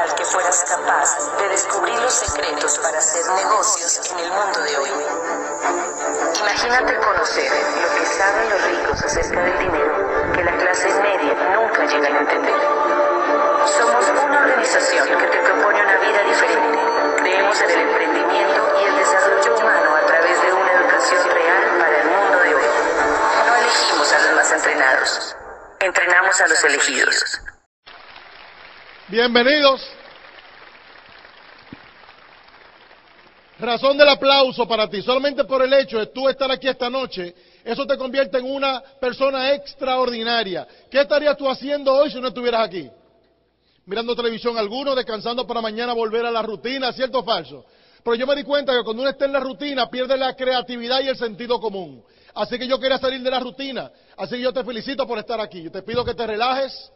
[0.00, 4.76] tal que fueras capaz de descubrir los secretos para hacer negocios en el mundo de
[4.78, 4.90] hoy.
[6.40, 11.84] Imagínate conocer lo que saben los ricos acerca del dinero que la clase media nunca
[11.84, 12.60] llega a entender.
[13.76, 16.78] Somos una organización que te propone una vida diferente.
[17.18, 22.00] Creemos en el emprendimiento y el desarrollo humano a través de una educación real para
[22.00, 22.64] el mundo de hoy.
[23.46, 25.36] No elegimos a los más entrenados.
[25.80, 27.40] Entrenamos a los elegidos.
[29.10, 29.84] Bienvenidos.
[33.58, 37.34] Razón del aplauso para ti, solamente por el hecho de tú estar aquí esta noche,
[37.64, 40.64] eso te convierte en una persona extraordinaria.
[40.88, 42.88] ¿Qué estarías tú haciendo hoy si no estuvieras aquí?
[43.84, 47.64] Mirando televisión alguno, descansando para mañana volver a la rutina, ¿cierto o falso?
[48.04, 51.00] Pero yo me di cuenta que cuando uno está en la rutina pierde la creatividad
[51.00, 52.04] y el sentido común.
[52.32, 53.90] Así que yo quería salir de la rutina.
[54.16, 55.64] Así que yo te felicito por estar aquí.
[55.64, 56.92] Yo te pido que te relajes,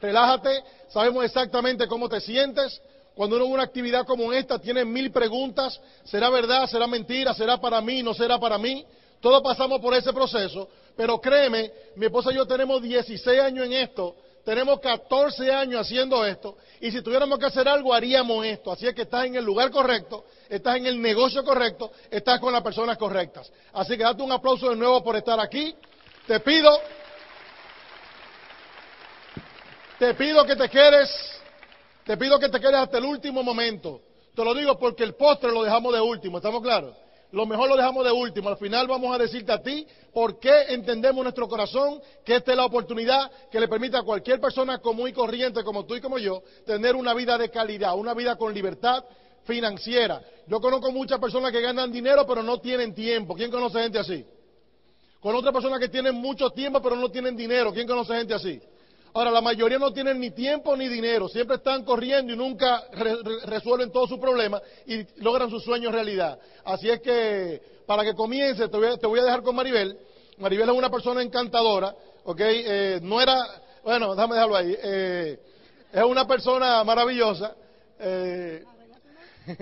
[0.00, 2.80] relájate, sabemos exactamente cómo te sientes.
[3.14, 5.80] Cuando uno ve una actividad como esta, tiene mil preguntas.
[6.04, 6.66] ¿Será verdad?
[6.68, 7.34] ¿Será mentira?
[7.34, 8.02] ¿Será para mí?
[8.02, 8.86] ¿No será para mí?
[9.20, 13.72] Todos pasamos por ese proceso, pero créeme, mi esposa y yo tenemos 16 años en
[13.72, 14.14] esto,
[14.44, 18.72] tenemos 14 años haciendo esto, y si tuviéramos que hacer algo, haríamos esto.
[18.72, 22.52] Así es que estás en el lugar correcto, estás en el negocio correcto, estás con
[22.52, 23.50] las personas correctas.
[23.72, 25.74] Así que date un aplauso de nuevo por estar aquí.
[26.26, 26.70] Te pido,
[29.98, 31.10] te pido que te quedes,
[32.04, 34.00] te pido que te quedes hasta el último momento.
[34.34, 36.94] Te lo digo porque el postre lo dejamos de último, ¿estamos claros?
[37.32, 38.48] Lo mejor lo dejamos de último.
[38.48, 42.56] Al final vamos a decirte a ti por qué entendemos nuestro corazón que esta es
[42.56, 46.18] la oportunidad que le permite a cualquier persona común y corriente como tú y como
[46.18, 49.04] yo tener una vida de calidad, una vida con libertad
[49.44, 50.22] financiera.
[50.46, 53.34] Yo conozco muchas personas que ganan dinero pero no tienen tiempo.
[53.34, 54.24] ¿Quién conoce gente así?
[55.20, 57.72] Con otras personas que tienen mucho tiempo pero no tienen dinero.
[57.74, 58.62] ¿Quién conoce gente así?
[59.14, 63.16] Ahora, la mayoría no tienen ni tiempo ni dinero, siempre están corriendo y nunca re
[63.16, 66.38] re resuelven todos sus problemas y logran sus sueños realidad.
[66.64, 69.98] Así es que, para que comience, te voy a, te voy a dejar con Maribel.
[70.38, 71.94] Maribel es una persona encantadora,
[72.24, 72.40] ¿ok?
[72.40, 73.36] Eh, no era,
[73.82, 74.76] bueno, déjame dejarlo ahí.
[74.82, 75.38] Eh,
[75.92, 77.56] es una persona maravillosa.
[77.98, 78.62] Eh,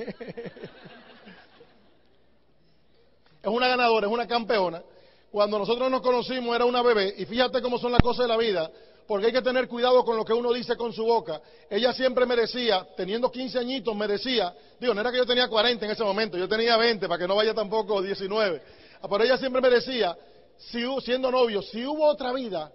[3.43, 4.83] es una ganadora, es una campeona.
[5.31, 8.37] Cuando nosotros nos conocimos era una bebé y fíjate cómo son las cosas de la
[8.37, 8.71] vida
[9.07, 11.41] porque hay que tener cuidado con lo que uno dice con su boca.
[11.71, 15.49] Ella siempre me decía, teniendo 15 añitos, me decía, digo, no era que yo tenía
[15.49, 18.63] 40 en ese momento, yo tenía 20, para que no vaya tampoco 19.
[19.09, 20.17] Pero ella siempre me decía,
[20.57, 22.73] si, siendo novio, si hubo otra vida,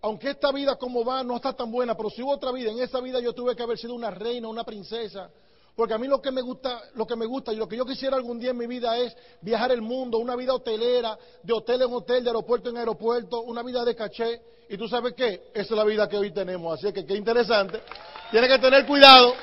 [0.00, 2.80] aunque esta vida como va no está tan buena, pero si hubo otra vida, en
[2.80, 5.30] esa vida yo tuve que haber sido una reina, una princesa,
[5.76, 7.84] porque a mí lo que me gusta, lo que me gusta y lo que yo
[7.84, 11.82] quisiera algún día en mi vida es viajar el mundo, una vida hotelera, de hotel
[11.82, 14.40] en hotel, de aeropuerto en aeropuerto, una vida de caché.
[14.68, 16.78] Y tú sabes qué, esa es la vida que hoy tenemos.
[16.78, 17.82] Así que qué interesante.
[18.30, 19.34] Tienes que tener cuidado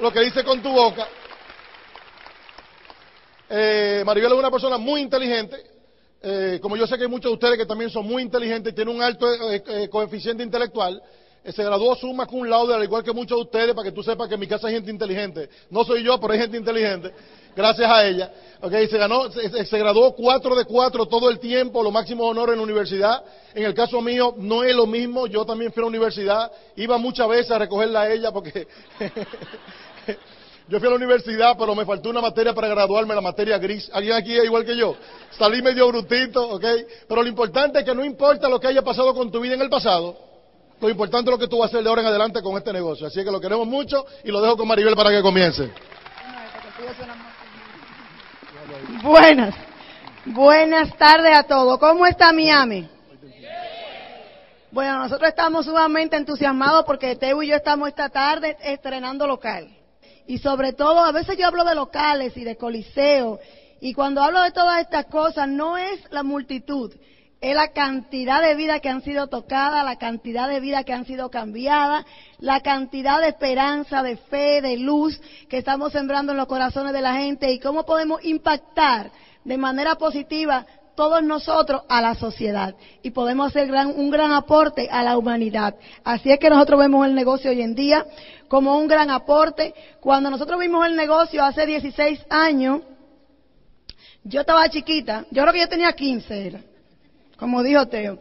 [0.00, 1.06] lo que dice con tu boca.
[3.50, 5.56] Eh, Maribel es una persona muy inteligente.
[6.22, 8.76] Eh, como yo sé que hay muchos de ustedes que también son muy inteligentes y
[8.76, 11.02] tienen un alto eh, eh coeficiente intelectual,
[11.50, 14.28] se graduó summa cum laude, al igual que muchos de ustedes, para que tú sepas
[14.28, 15.48] que en mi casa hay gente inteligente.
[15.70, 17.12] No soy yo, pero hay gente inteligente,
[17.56, 18.32] gracias a ella.
[18.60, 22.58] Okay, se, ganó, se, graduó cuatro de cuatro todo el tiempo, lo máximo honor en
[22.58, 23.24] la universidad.
[23.54, 26.96] En el caso mío no es lo mismo, yo también fui a la universidad, iba
[26.96, 28.68] muchas veces a recogerla a ella porque
[30.68, 33.90] yo fui a la universidad, pero me faltó una materia para graduarme, la materia gris.
[33.92, 34.94] ¿Alguien aquí es igual que yo?
[35.36, 36.64] Salí medio brutito, ¿ok?
[37.08, 39.62] Pero lo importante es que no importa lo que haya pasado con tu vida en
[39.62, 40.31] el pasado,
[40.82, 42.72] lo importante es lo que tú vas a hacer de ahora en adelante con este
[42.72, 43.06] negocio.
[43.06, 45.70] Así que lo queremos mucho y lo dejo con Maribel para que comience.
[49.00, 49.54] Buenas.
[50.24, 51.78] Buenas tardes a todos.
[51.78, 52.88] ¿Cómo está Miami?
[54.72, 59.68] Bueno, nosotros estamos sumamente entusiasmados porque Teo y yo estamos esta tarde estrenando local.
[60.26, 63.38] Y sobre todo, a veces yo hablo de locales y de coliseo.
[63.80, 66.92] Y cuando hablo de todas estas cosas, no es la multitud,
[67.42, 71.04] es la cantidad de vidas que han sido tocadas, la cantidad de vidas que han
[71.04, 72.06] sido cambiadas,
[72.38, 77.02] la cantidad de esperanza, de fe, de luz que estamos sembrando en los corazones de
[77.02, 79.10] la gente y cómo podemos impactar
[79.44, 85.02] de manera positiva todos nosotros a la sociedad y podemos hacer un gran aporte a
[85.02, 85.74] la humanidad.
[86.04, 88.06] Así es que nosotros vemos el negocio hoy en día
[88.46, 89.74] como un gran aporte.
[90.00, 92.82] Cuando nosotros vimos el negocio hace 16 años,
[94.22, 96.60] yo estaba chiquita, yo creo que yo tenía 15 era
[97.42, 98.18] como dijo Teo.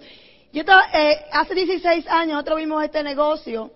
[0.52, 3.70] Yo estaba, eh, hace 16 años nosotros vimos este negocio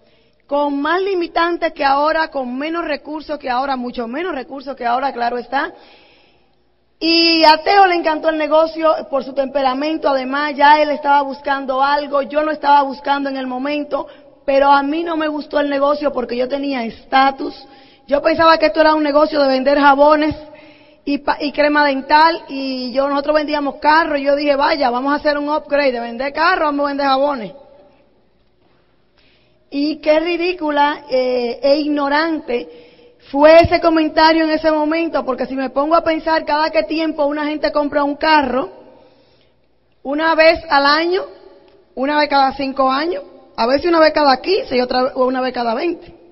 [0.47, 5.13] con más limitantes que ahora, con menos recursos que ahora, mucho menos recursos que ahora,
[5.13, 5.71] claro está.
[6.99, 11.83] Y a Teo le encantó el negocio por su temperamento, además ya él estaba buscando
[11.83, 14.07] algo, yo no estaba buscando en el momento,
[14.47, 17.53] pero a mí no me gustó el negocio porque yo tenía estatus.
[18.07, 20.35] Yo pensaba que esto era un negocio de vender jabones
[21.05, 25.17] y, y, crema dental y yo nosotros vendíamos carros y yo dije, vaya, vamos a
[25.17, 27.53] hacer un upgrade de vender carros, vamos a vender jabones.
[29.69, 35.69] Y qué ridícula eh, e ignorante fue ese comentario en ese momento, porque si me
[35.69, 38.71] pongo a pensar cada qué tiempo una gente compra un carro,
[40.01, 41.23] una vez al año,
[41.95, 43.23] una vez cada cinco años,
[43.55, 46.24] a veces una vez cada quince y otra una vez cada veinte.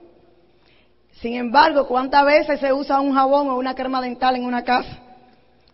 [1.23, 4.97] Sin embargo, ¿cuántas veces se usa un jabón o una crema dental en una casa?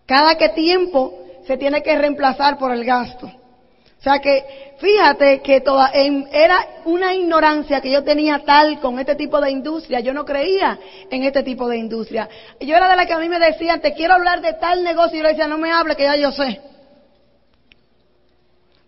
[0.05, 3.25] Cada qué tiempo se tiene que reemplazar por el gasto.
[3.25, 9.15] O sea que fíjate que toda, era una ignorancia que yo tenía tal con este
[9.15, 10.01] tipo de industria.
[10.01, 10.77] Yo no creía
[11.09, 12.29] en este tipo de industria.
[12.59, 15.15] Yo era de la que a mí me decían, te quiero hablar de tal negocio.
[15.15, 16.61] Y yo le decía, no me hable, que ya yo sé.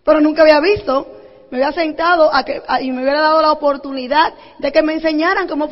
[0.05, 1.20] Pero nunca había visto,
[1.51, 5.49] me había sentado a que, y me hubiera dado la oportunidad de que me enseñaran
[5.49, 5.69] cómo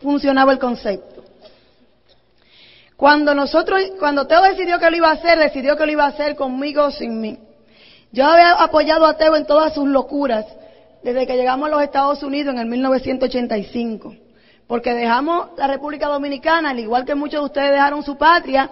[0.00, 1.24] funcionaba el concepto.
[2.96, 6.08] Cuando nosotros, cuando Teo decidió que lo iba a hacer, decidió que lo iba a
[6.08, 7.38] hacer conmigo o sin mí.
[8.12, 10.46] Yo había apoyado a Teo en todas sus locuras
[11.02, 14.14] desde que llegamos a los Estados Unidos en el 1985.
[14.68, 18.70] Porque dejamos la República Dominicana, al igual que muchos de ustedes dejaron su patria,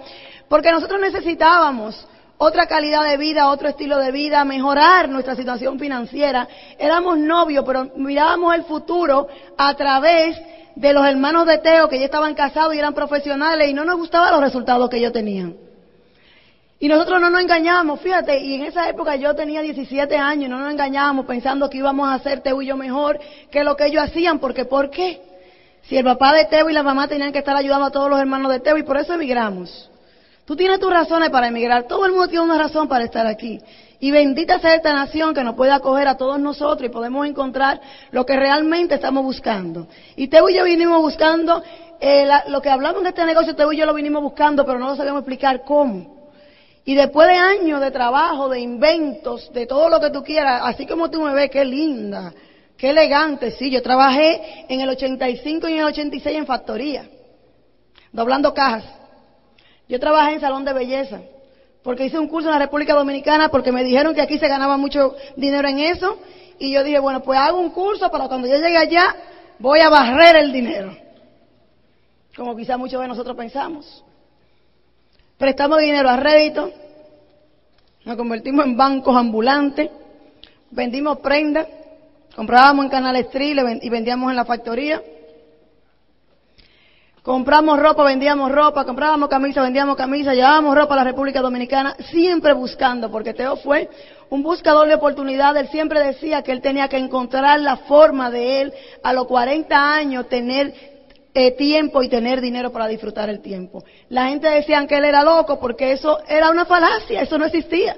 [0.49, 2.07] porque nosotros necesitábamos
[2.45, 6.47] otra calidad de vida, otro estilo de vida, mejorar nuestra situación financiera.
[6.79, 9.27] Éramos novios, pero mirábamos el futuro
[9.57, 10.39] a través
[10.77, 13.97] de los hermanos de Teo que ya estaban casados y eran profesionales y no nos
[13.97, 15.57] gustaban los resultados que ellos tenían.
[16.79, 20.59] Y nosotros no nos engañábamos, fíjate, y en esa época yo tenía 17 años no
[20.59, 23.19] nos engañábamos pensando que íbamos a hacer Teo y yo mejor
[23.51, 25.23] que lo que ellos hacían, porque ¿por qué?
[25.85, 28.21] Si el papá de Teo y la mamá tenían que estar ayudando a todos los
[28.21, 29.91] hermanos de Teo y por eso emigramos.
[30.45, 33.61] Tú tienes tus razones para emigrar, todo el mundo tiene una razón para estar aquí.
[33.99, 37.81] Y bendita sea esta nación que nos puede acoger a todos nosotros y podemos encontrar
[38.11, 39.87] lo que realmente estamos buscando.
[40.17, 41.63] Y Teo y yo vinimos buscando,
[42.01, 44.89] eh, lo que hablamos de este negocio, Teo y yo lo vinimos buscando, pero no
[44.89, 46.31] lo sabíamos explicar cómo.
[46.85, 50.87] Y después de años de trabajo, de inventos, de todo lo que tú quieras, así
[50.87, 52.35] como tú me ves, qué linda,
[52.77, 53.53] qué elegante.
[53.53, 57.09] Sí, yo trabajé en el 85 y en el 86 en factoría,
[58.13, 58.85] doblando cajas.
[59.89, 61.21] Yo trabajé en salón de belleza,
[61.83, 64.77] porque hice un curso en la República Dominicana, porque me dijeron que aquí se ganaba
[64.77, 66.19] mucho dinero en eso.
[66.59, 69.15] Y yo dije, bueno, pues hago un curso para cuando yo llegue allá,
[69.59, 70.97] voy a barrer el dinero.
[72.37, 74.05] Como quizá muchos de nosotros pensamos
[75.39, 76.71] prestamos dinero a rédito,
[78.05, 79.91] nos convertimos en bancos ambulantes,
[80.71, 81.67] vendimos prendas,
[82.35, 85.03] comprábamos en Canal Street y vendíamos en la factoría.
[87.25, 92.53] Compramos ropa, vendíamos ropa, comprábamos camisa, vendíamos camisa, llevábamos ropa a la República Dominicana, siempre
[92.53, 93.89] buscando, porque Teo fue
[94.29, 95.63] un buscador de oportunidades.
[95.63, 99.95] Él siempre decía que él tenía que encontrar la forma de él a los 40
[99.95, 100.75] años tener
[101.33, 103.83] eh, tiempo y tener dinero para disfrutar el tiempo.
[104.11, 107.97] La gente decía que él era loco porque eso era una falacia, eso no existía.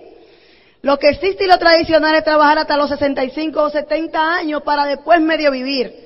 [0.82, 4.86] Lo que existe y lo tradicional es trabajar hasta los 65 o 70 años para
[4.86, 6.05] después medio vivir.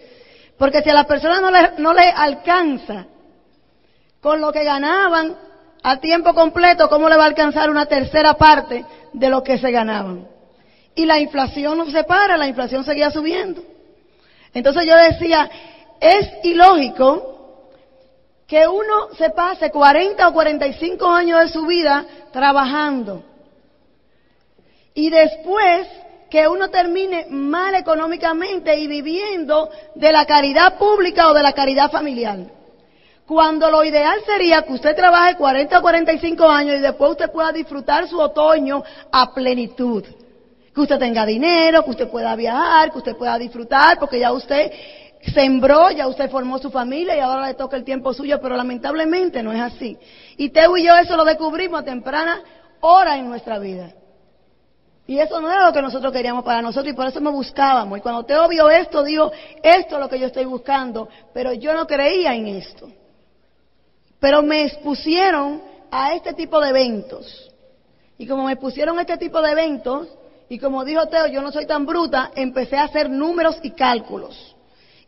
[0.60, 3.06] Porque si a las personas no le, no le alcanza
[4.20, 5.34] con lo que ganaban
[5.82, 8.84] a tiempo completo, ¿cómo le va a alcanzar una tercera parte
[9.14, 10.28] de lo que se ganaban?
[10.94, 13.62] Y la inflación no se para, la inflación seguía subiendo.
[14.52, 15.50] Entonces yo decía,
[15.98, 17.70] es ilógico
[18.46, 23.24] que uno se pase 40 o 45 años de su vida trabajando
[24.92, 25.88] y después
[26.30, 31.90] que uno termine mal económicamente y viviendo de la caridad pública o de la caridad
[31.90, 32.38] familiar.
[33.26, 37.52] Cuando lo ideal sería que usted trabaje 40 o 45 años y después usted pueda
[37.52, 38.82] disfrutar su otoño
[39.12, 40.04] a plenitud.
[40.74, 44.72] Que usted tenga dinero, que usted pueda viajar, que usted pueda disfrutar, porque ya usted
[45.34, 49.42] sembró, ya usted formó su familia y ahora le toca el tiempo suyo, pero lamentablemente
[49.42, 49.98] no es así.
[50.36, 52.42] Y Teo y yo eso lo descubrimos a temprana
[52.80, 53.92] hora en nuestra vida.
[55.10, 57.98] Y eso no era lo que nosotros queríamos para nosotros y por eso me buscábamos.
[57.98, 61.74] Y cuando Teo vio esto, dijo, esto es lo que yo estoy buscando, pero yo
[61.74, 62.88] no creía en esto.
[64.20, 67.50] Pero me expusieron a este tipo de eventos.
[68.18, 70.06] Y como me pusieron a este tipo de eventos,
[70.48, 74.54] y como dijo Teo, yo no soy tan bruta, empecé a hacer números y cálculos.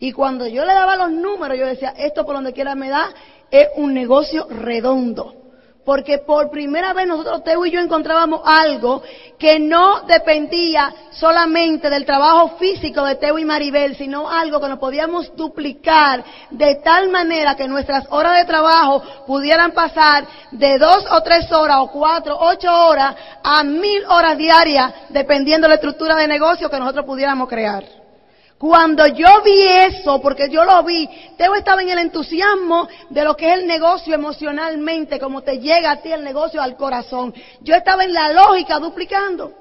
[0.00, 3.14] Y cuando yo le daba los números, yo decía, esto por donde quiera me da,
[3.52, 5.41] es un negocio redondo.
[5.84, 9.02] Porque por primera vez nosotros, Teo y yo, encontrábamos algo
[9.38, 14.78] que no dependía solamente del trabajo físico de Teo y Maribel, sino algo que nos
[14.78, 21.20] podíamos duplicar de tal manera que nuestras horas de trabajo pudieran pasar de dos o
[21.22, 26.28] tres horas o cuatro, ocho horas a mil horas diarias, dependiendo de la estructura de
[26.28, 28.01] negocio que nosotros pudiéramos crear.
[28.62, 33.36] Cuando yo vi eso, porque yo lo vi, Teo estaba en el entusiasmo de lo
[33.36, 37.34] que es el negocio emocionalmente, como te llega a ti el negocio al corazón.
[37.62, 39.52] Yo estaba en la lógica duplicando.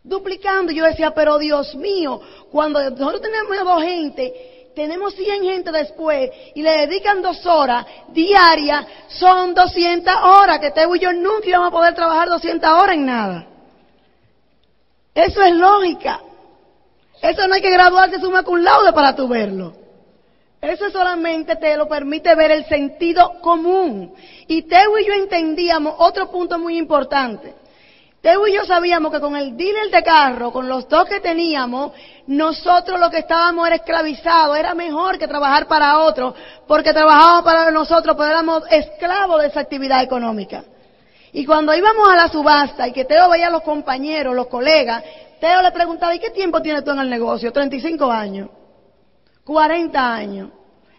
[0.00, 0.70] Duplicando.
[0.70, 2.20] Yo decía, pero Dios mío,
[2.52, 8.86] cuando nosotros tenemos dos gente, tenemos 100 gente después y le dedican dos horas diarias,
[9.08, 13.06] son 200 horas, que Teo y yo nunca íbamos a poder trabajar 200 horas en
[13.06, 13.46] nada.
[15.16, 16.20] Eso es lógica.
[17.22, 19.74] Eso no hay que graduarse suma con laude para tu verlo.
[20.60, 24.12] Eso solamente te lo permite ver el sentido común.
[24.48, 27.54] Y Teo y yo entendíamos otro punto muy importante.
[28.20, 31.92] Teo y yo sabíamos que con el dealer de carro, con los dos que teníamos,
[32.26, 34.56] nosotros lo que estábamos era esclavizados.
[34.56, 36.34] Era mejor que trabajar para otros,
[36.66, 40.64] porque trabajábamos para nosotros, pero éramos esclavos de esa actividad económica.
[41.32, 45.02] Y cuando íbamos a la subasta y que Teo veía a los compañeros, los colegas,
[45.42, 47.52] Teo le preguntaba, ¿y qué tiempo tienes tú en el negocio?
[47.52, 48.48] 35 años,
[49.42, 50.50] 40 años.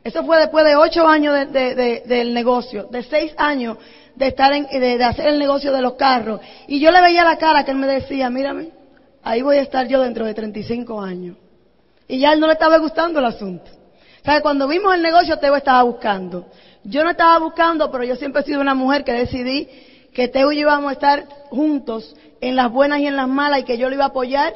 [0.03, 3.77] Eso fue después de 8 años del negocio, de 6 años
[4.15, 6.41] de estar en, de, hacer el negocio de los carros.
[6.67, 8.71] Y yo le veía la cara que él me decía, mírame,
[9.23, 11.37] ahí voy a estar yo dentro de 35 años.
[12.09, 13.71] Y ya él no le estaba gustando el asunto.
[13.71, 16.47] O sea, cuando vimos el negocio, Teo estaba buscando.
[16.83, 19.69] Yo no estaba buscando, pero yo siempre he sido una mujer que decidí
[20.13, 22.13] que Teo y yo íbamos a estar juntos
[22.47, 24.53] en las buenas y en las malas y que yo lo iba a apoyar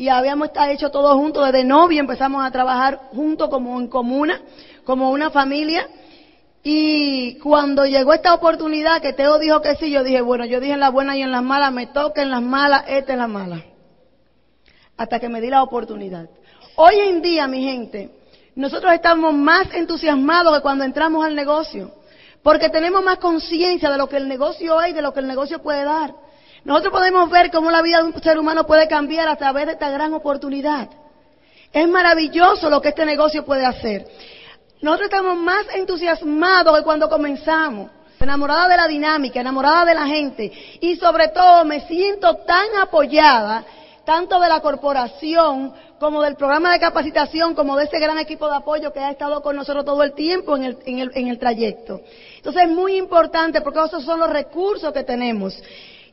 [0.00, 4.40] y habíamos hecho todo juntos desde novio, empezamos a trabajar juntos como en comuna,
[4.84, 5.88] como una familia.
[6.62, 10.72] Y cuando llegó esta oportunidad que Teo dijo que sí, yo dije, bueno, yo dije
[10.72, 13.26] en las buenas y en las malas, me toca en las malas, esta es la
[13.26, 13.62] mala.
[14.96, 16.30] Hasta que me di la oportunidad.
[16.76, 18.10] Hoy en día, mi gente,
[18.54, 21.92] nosotros estamos más entusiasmados que cuando entramos al negocio,
[22.42, 25.60] porque tenemos más conciencia de lo que el negocio hay, de lo que el negocio
[25.60, 26.14] puede dar.
[26.64, 29.72] Nosotros podemos ver cómo la vida de un ser humano puede cambiar a través de
[29.72, 30.88] esta gran oportunidad.
[31.72, 34.06] Es maravilloso lo que este negocio puede hacer.
[34.82, 40.52] Nosotros estamos más entusiasmados que cuando comenzamos, enamorada de la dinámica, enamorada de la gente
[40.80, 43.64] y sobre todo me siento tan apoyada
[44.04, 48.56] tanto de la corporación como del programa de capacitación, como de ese gran equipo de
[48.56, 51.38] apoyo que ha estado con nosotros todo el tiempo en el, en el, en el
[51.38, 52.00] trayecto.
[52.36, 55.62] Entonces es muy importante porque esos son los recursos que tenemos.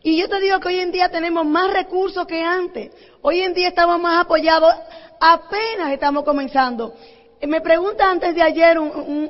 [0.03, 2.91] Y yo te digo que hoy en día tenemos más recursos que antes.
[3.21, 4.73] Hoy en día estamos más apoyados,
[5.19, 6.93] apenas estamos comenzando.
[7.41, 8.77] Me pregunta antes de ayer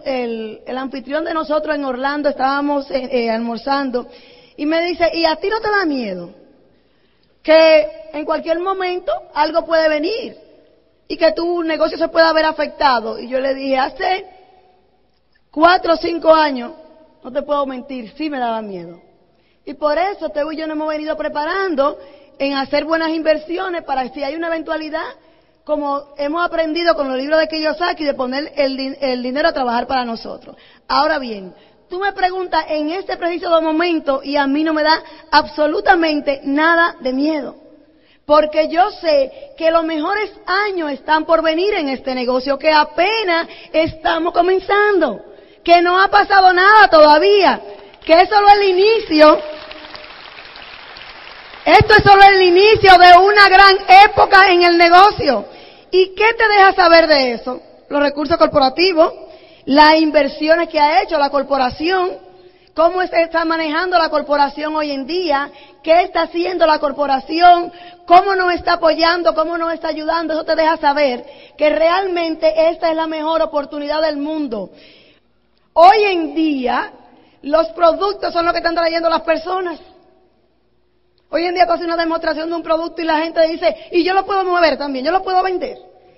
[0.06, 4.08] el, anfitrión de nosotros en Orlando, estábamos eh, eh, almorzando,
[4.56, 6.34] y me dice, ¿y a ti no te da miedo?
[7.44, 10.38] Que en cualquier momento algo puede venir
[11.08, 13.20] y que tu negocio se pueda ver afectado.
[13.20, 14.26] Y yo le dije, hace
[15.52, 16.74] cuatro o cinco años,
[17.24, 19.07] no te puedo mentir, sí me daba miedo.
[19.68, 22.00] Y por eso Teo y yo nos hemos venido preparando
[22.40, 25.04] en hacer buenas inversiones para si hay una eventualidad,
[25.66, 30.06] como hemos aprendido con los libros de Kiyosaki, de poner el, dinero a trabajar para
[30.06, 30.56] nosotros.
[30.88, 31.54] Ahora bien,
[31.90, 36.96] tú me preguntas en este preciso momento y a mí no me da absolutamente nada
[37.02, 37.58] de miedo.
[38.26, 43.50] Porque yo sé que los mejores años están por venir en este negocio, que apenas
[43.74, 45.26] estamos comenzando,
[45.62, 47.62] que no ha pasado nada todavía,
[48.08, 49.38] que es solo el inicio
[51.68, 55.44] esto es solo el inicio de una gran época en el negocio.
[55.92, 57.60] ¿Y qué te deja saber de eso?
[57.90, 59.14] Los recursos corporativos,
[59.66, 62.20] las inversiones que ha hecho la corporación,
[62.74, 65.52] cómo está manejando la corporación hoy en día,
[65.84, 67.70] qué está haciendo la corporación,
[68.06, 70.36] cómo nos está apoyando, cómo nos está ayudando.
[70.36, 71.26] Eso te deja saber
[71.58, 74.70] que realmente esta es la mejor oportunidad del mundo.
[75.74, 76.94] Hoy en día,
[77.48, 79.80] los productos son los que están trayendo las personas.
[81.30, 84.14] Hoy en día tú una demostración de un producto y la gente dice, y yo
[84.14, 85.78] lo puedo mover también, yo lo puedo vender.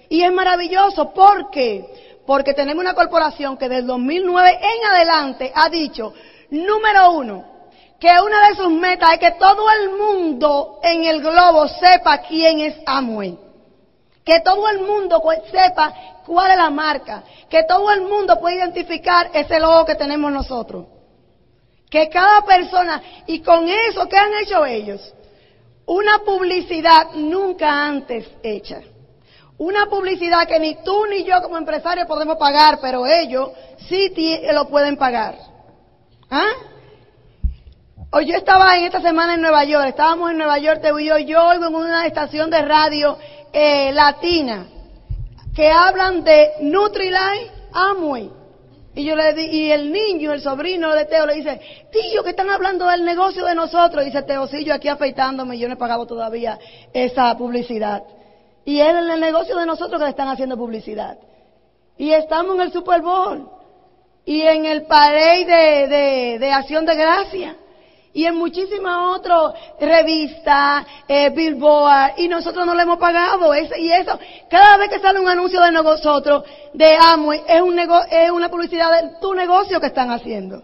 [0.09, 2.19] Y es maravilloso, ¿por qué?
[2.25, 6.13] Porque tenemos una corporación que desde 2009 en adelante ha dicho,
[6.49, 7.45] número uno,
[7.99, 12.59] que una de sus metas es que todo el mundo en el globo sepa quién
[12.59, 13.37] es Amway.
[14.23, 15.21] Que todo el mundo
[15.51, 15.93] sepa
[16.25, 17.23] cuál es la marca.
[17.49, 20.85] Que todo el mundo pueda identificar ese logo que tenemos nosotros.
[21.89, 25.13] Que cada persona, y con eso, ¿qué han hecho ellos?
[25.85, 28.81] Una publicidad nunca antes hecha.
[29.57, 33.49] Una publicidad que ni tú ni yo como empresario podemos pagar, pero ellos
[33.87, 34.13] sí
[34.53, 35.35] lo pueden pagar.
[36.29, 36.51] ¿Ah?
[38.11, 41.17] Hoy yo estaba en esta semana en Nueva York, estábamos en Nueva York, te yo,
[41.19, 43.17] yo oigo en una estación de radio
[43.51, 44.65] eh, latina
[45.55, 48.38] que hablan de Nutrilite Amway.
[48.95, 52.31] Y yo le di, y el niño, el sobrino de Teo le dice, tío, que
[52.31, 54.03] están hablando del negocio de nosotros.
[54.03, 56.57] dice Teo, sí, yo aquí afeitándome, yo no he pagado todavía
[56.91, 58.03] esa publicidad.
[58.65, 61.17] Y es el negocio de nosotros que le están haciendo publicidad.
[61.97, 63.49] Y estamos en el Super Bowl.
[64.25, 67.55] Y en el parade de, de, de acción de gracia
[68.19, 73.55] y en muchísimas otras revistas, eh, Billboard, y nosotros no le hemos pagado.
[73.55, 78.29] y eso, cada vez que sale un anuncio de nosotros, de Amway, es, un es
[78.29, 80.61] una publicidad de tu negocio que están haciendo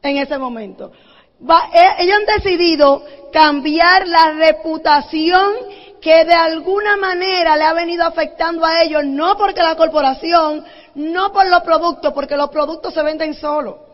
[0.00, 0.92] en ese momento.
[1.40, 3.02] Eh, ellos han decidido
[3.32, 5.54] cambiar la reputación
[6.00, 10.64] que de alguna manera le ha venido afectando a ellos, no porque la corporación,
[10.94, 13.85] no por los productos, porque los productos se venden solos.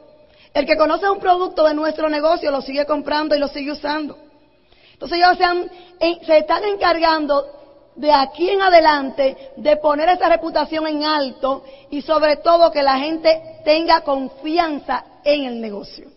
[0.54, 4.18] El que conoce un producto de nuestro negocio lo sigue comprando y lo sigue usando.
[4.92, 7.46] Entonces ellos se, se están encargando
[7.96, 12.98] de aquí en adelante de poner esa reputación en alto y sobre todo que la
[12.98, 16.10] gente tenga confianza en el negocio.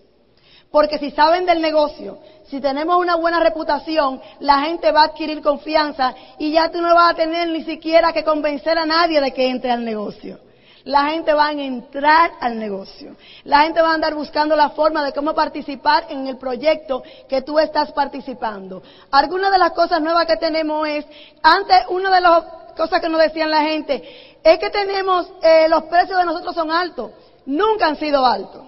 [0.69, 5.41] Porque si saben del negocio, si tenemos una buena reputación, la gente va a adquirir
[5.41, 9.31] confianza y ya tú no vas a tener ni siquiera que convencer a nadie de
[9.31, 10.44] que entre al negocio
[10.85, 13.15] la gente va a entrar al negocio.
[13.43, 17.41] La gente va a andar buscando la forma de cómo participar en el proyecto que
[17.41, 18.83] tú estás participando.
[19.11, 21.05] Algunas de las cosas nuevas que tenemos es,
[21.41, 22.43] antes, una de las
[22.77, 26.71] cosas que nos decían la gente, es que tenemos, eh, los precios de nosotros son
[26.71, 27.11] altos.
[27.47, 28.63] Nunca han sido altos.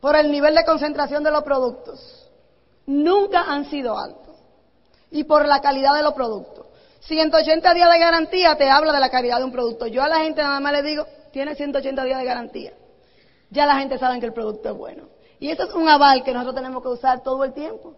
[0.00, 2.30] Por el nivel de concentración de los productos.
[2.86, 4.36] Nunca han sido altos.
[5.10, 6.57] Y por la calidad de los productos.
[7.08, 9.86] 180 días de garantía te habla de la calidad de un producto.
[9.86, 12.72] Yo a la gente nada más le digo, tiene 180 días de garantía.
[13.50, 15.08] Ya la gente sabe que el producto es bueno.
[15.40, 17.94] Y eso es un aval que nosotros tenemos que usar todo el tiempo.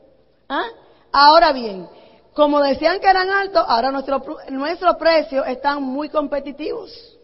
[0.48, 0.64] ¿Ah?
[1.10, 1.88] Ahora bien,
[2.34, 7.18] como decían que eran altos, ahora nuestros nuestro precios están muy competitivos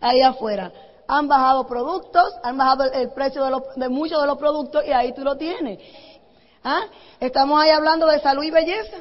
[0.00, 0.72] ahí afuera.
[1.08, 5.12] Han bajado productos, han bajado el, precio de, de muchos de los productos y ahí
[5.12, 5.80] tú lo tienes.
[6.62, 6.82] ¿Ah?
[7.18, 8.98] Estamos ahí hablando de salud y belleza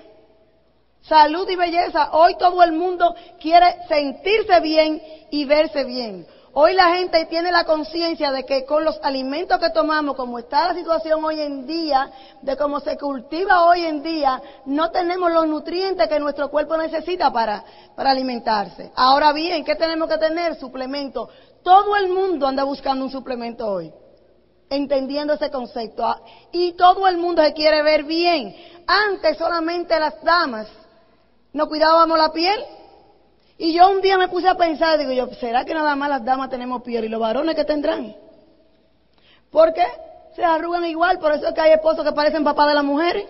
[1.02, 2.12] salud y belleza.
[2.14, 6.26] Hoy todo el mundo quiere sentirse bien y verse bien.
[6.54, 10.68] Hoy la gente tiene la conciencia de que con los alimentos que tomamos, como está
[10.68, 15.48] la situación hoy en día, de cómo se cultiva hoy en día, no tenemos los
[15.48, 17.64] nutrientes que nuestro cuerpo necesita para,
[17.96, 18.92] para alimentarse.
[18.96, 20.56] Ahora bien, ¿qué tenemos que tener?
[20.56, 21.30] Suplementos.
[21.64, 23.94] Todo el mundo anda buscando un suplemento hoy,
[24.70, 26.04] entendiendo ese concepto.
[26.52, 28.54] Y todo el mundo se quiere ver bien.
[28.88, 30.68] Antes solamente las damas
[31.54, 32.64] no cuidábamos la piel.
[33.58, 36.26] Y yo un día me puse a pensar, digo yo, ¿será que nada más las
[36.26, 38.16] damas tenemos piel y los varones que tendrán?
[39.52, 39.86] ¿Por qué?
[40.36, 43.26] Se arrugan igual, por eso es que hay esposos que parecen papás de las mujeres.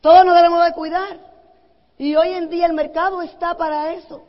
[0.00, 1.18] Todos nos debemos de cuidar.
[1.96, 4.22] Y hoy en día el mercado está para eso.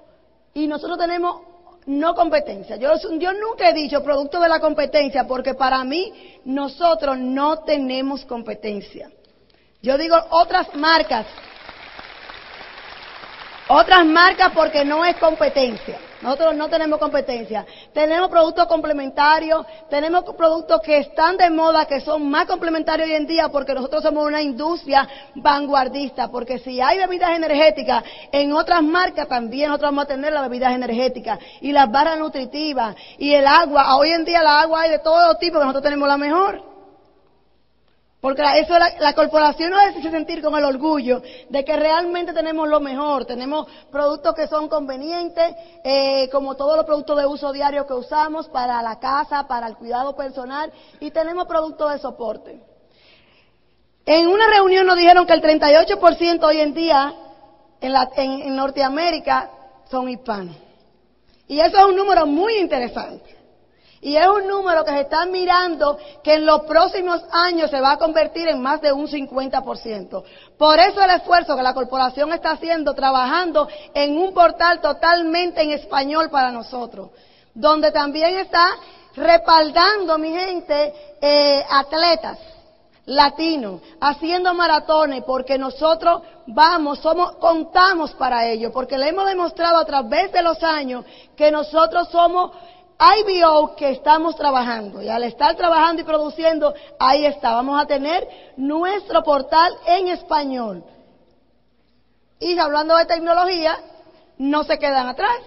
[0.53, 1.41] Y nosotros tenemos
[1.85, 2.77] no competencia.
[2.77, 8.25] Yo, yo nunca he dicho producto de la competencia porque para mí nosotros no tenemos
[8.25, 9.11] competencia.
[9.81, 11.27] Yo digo otras marcas
[13.67, 15.97] otras marcas porque no es competencia.
[16.21, 17.65] Nosotros no tenemos competencia.
[17.93, 23.27] Tenemos productos complementarios, tenemos productos que están de moda, que son más complementarios hoy en
[23.27, 26.29] día porque nosotros somos una industria vanguardista.
[26.29, 30.73] Porque si hay bebidas energéticas, en otras marcas también nosotros vamos a tener las bebidas
[30.73, 33.95] energéticas y las barras nutritivas y el agua.
[33.97, 36.74] Hoy en día la agua hay de todo tipo, que nosotros tenemos la mejor.
[38.25, 42.79] Porque eso la, corporación nos hace sentir con el orgullo de que realmente tenemos lo
[42.79, 43.25] mejor.
[43.25, 48.49] Tenemos productos que son convenientes, eh, como todos los productos de uso diario que usamos
[48.49, 52.59] para la casa, para el cuidado personal, y tenemos productos de soporte.
[54.07, 57.13] En una reunión nos dijeron que el 38% hoy en día
[57.79, 57.95] en,
[58.41, 59.51] en Norteamérica
[59.91, 60.55] son hispanos.
[61.47, 63.34] Y eso es un número muy interesante.
[64.05, 67.93] Y es un número que se está mirando que en los próximos años se va
[67.93, 70.23] a convertir en más de un 50%.
[70.59, 75.71] Por eso el esfuerzo que la corporación está haciendo, trabajando en un portal totalmente en
[75.71, 77.09] español para nosotros,
[77.55, 78.75] donde también está
[79.15, 82.37] respaldando, mi gente, eh, atletas
[83.07, 89.85] latinos, haciendo maratones, porque nosotros vamos, somos, contamos para ello, porque le hemos demostrado a
[89.85, 92.51] través de los años que nosotros somos
[92.99, 95.01] IBO que estamos trabajando.
[95.01, 97.51] Y al estar trabajando y produciendo, ahí está.
[97.53, 98.27] Vamos a tener
[98.57, 100.83] nuestro portal en español.
[102.39, 103.77] Y hablando de tecnología,
[104.37, 105.37] no se quedan atrás.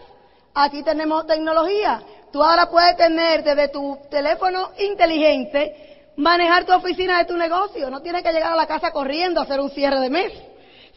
[0.55, 2.03] Aquí tenemos tecnología.
[2.33, 7.89] Tú ahora puedes tener desde tu teléfono inteligente, manejar tu oficina de tu negocio.
[7.91, 10.33] No tienes que llegar a la casa corriendo a hacer un cierre de mes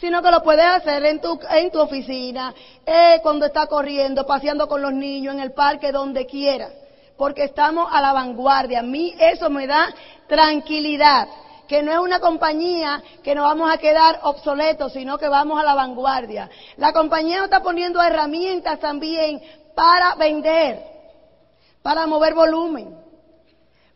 [0.02, 4.68] sino que lo puedes hacer en tu, en tu oficina, eh, cuando estás corriendo, paseando
[4.68, 6.74] con los niños, en el parque, donde quieras,
[7.16, 8.80] porque estamos a la vanguardia.
[8.80, 9.94] A mí eso me da
[10.28, 11.28] tranquilidad,
[11.68, 15.64] que no es una compañía que nos vamos a quedar obsoletos, sino que vamos a
[15.64, 16.50] la vanguardia.
[16.78, 19.40] La compañía nos está poniendo herramientas también
[19.76, 20.84] para vender,
[21.84, 23.01] para mover volumen,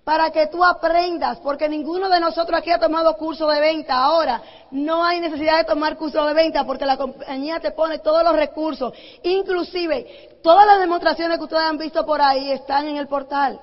[0.05, 3.95] para que tú aprendas, porque ninguno de nosotros aquí ha tomado curso de venta.
[3.95, 4.39] Ahora,
[4.69, 8.35] no hay necesidad de tomar curso de venta porque la compañía te pone todos los
[8.35, 13.59] recursos, inclusive todas las demostraciones que ustedes han visto por ahí están en el portal.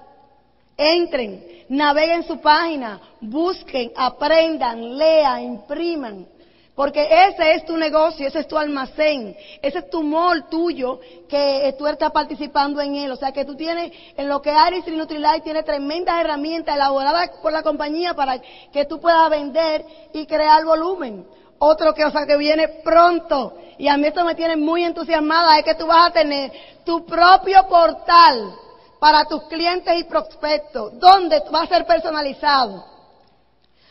[0.77, 6.27] Entren, naveguen su página, busquen, aprendan, lean, impriman.
[6.75, 11.75] Porque ese es tu negocio, ese es tu almacén, ese es tu mall tuyo que
[11.77, 13.11] tú estás participando en él.
[13.11, 17.31] O sea que tú tienes, en lo que Aris y Nutrilite tiene tremendas herramientas elaboradas
[17.43, 18.41] por la compañía para
[18.73, 21.27] que tú puedas vender y crear volumen.
[21.59, 25.59] Otro que, o sea, que viene pronto, y a mí esto me tiene muy entusiasmada,
[25.59, 26.51] es que tú vas a tener
[26.85, 28.53] tu propio portal
[28.99, 32.85] para tus clientes y prospectos, donde va a ser personalizado,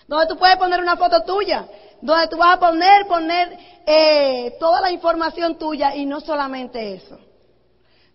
[0.08, 1.66] donde tú puedes poner una foto tuya,
[2.02, 7.18] donde tú vas a poner, poner eh, toda la información tuya y no solamente eso,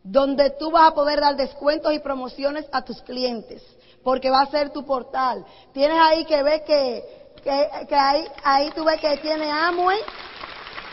[0.02, 3.62] donde tú vas a poder dar descuentos y promociones a tus clientes,
[4.02, 5.44] porque va a ser tu portal.
[5.72, 7.04] Tienes ahí que ver que,
[7.42, 9.98] que, ahí, ahí tú ves que tiene Amway.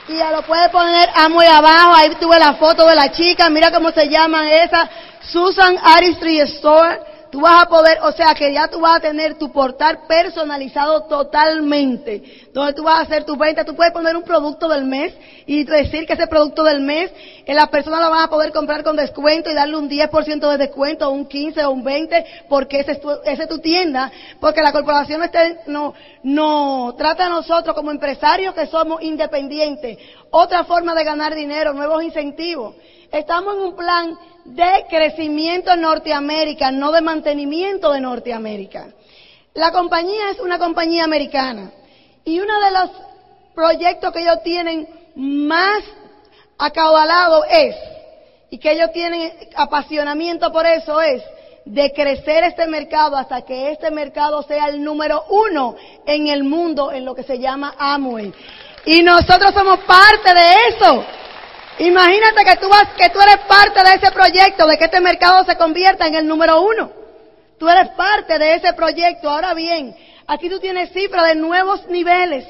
[0.07, 3.71] Y ya lo puedes poner Amway abajo, ahí tuve la foto de la chica, mira
[3.71, 4.89] cómo se llaman esas,
[5.21, 6.99] Susan Aristry Store,
[7.31, 11.05] tú vas a poder, o sea que ya tú vas a tener tu portal personalizado
[11.05, 15.13] totalmente, donde tú vas a hacer tu venta, tú puedes poner un producto del mes
[15.47, 17.11] y decir que ese producto del mes,
[17.45, 20.57] eh, las personas lo van a poder comprar con descuento y darle un 10% de
[20.57, 24.71] descuento, un 15 o un 20, porque es tu, ese es tu tienda, porque la
[24.71, 25.19] corporación
[25.65, 29.97] no, no trata a nosotros como empresarios que somos independientes,
[30.29, 32.75] otra forma de ganar dinero, nuevos incentivos.
[33.11, 38.89] Estamos en un plan de crecimiento en Norteamérica, no de mantenimiento de Norteamérica.
[39.55, 41.71] La compañía es una compañía americana
[42.25, 42.89] y uno de los
[43.53, 45.83] proyectos que ellos tienen más
[46.57, 47.75] acaudalado es,
[48.49, 51.23] y que ellos tienen apasionamiento por eso es,
[51.65, 56.91] de crecer este mercado hasta que este mercado sea el número uno en el mundo
[56.91, 58.33] en lo que se llama Amway.
[58.85, 61.05] Y nosotros somos parte de eso.
[61.79, 65.43] Imagínate que tú, vas, que tú eres parte de ese proyecto, de que este mercado
[65.45, 66.91] se convierta en el número uno.
[67.57, 69.29] Tú eres parte de ese proyecto.
[69.29, 69.95] Ahora bien,
[70.27, 72.45] aquí tú tienes cifras de nuevos niveles.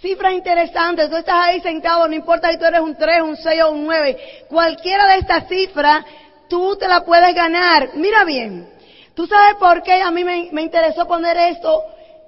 [0.00, 1.08] Cifras interesantes.
[1.08, 3.84] Tú estás ahí sentado, no importa si tú eres un 3, un 6 o un
[3.84, 4.46] 9.
[4.48, 6.04] Cualquiera de estas cifras,
[6.48, 7.90] tú te la puedes ganar.
[7.94, 8.68] Mira bien.
[9.14, 11.82] ¿Tú sabes por qué a mí me, interesó poner esto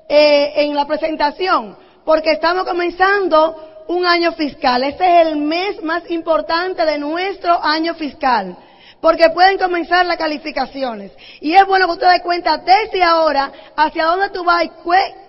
[0.09, 1.77] eh, en la presentación?
[2.05, 4.85] Porque estamos comenzando un año fiscal.
[4.85, 8.57] Este es el mes más importante de nuestro año fiscal.
[9.05, 11.13] Porque pueden comenzar las calificaciones.
[11.43, 14.71] Y es bueno que usted dé cuenta desde ahora hacia dónde tú vas y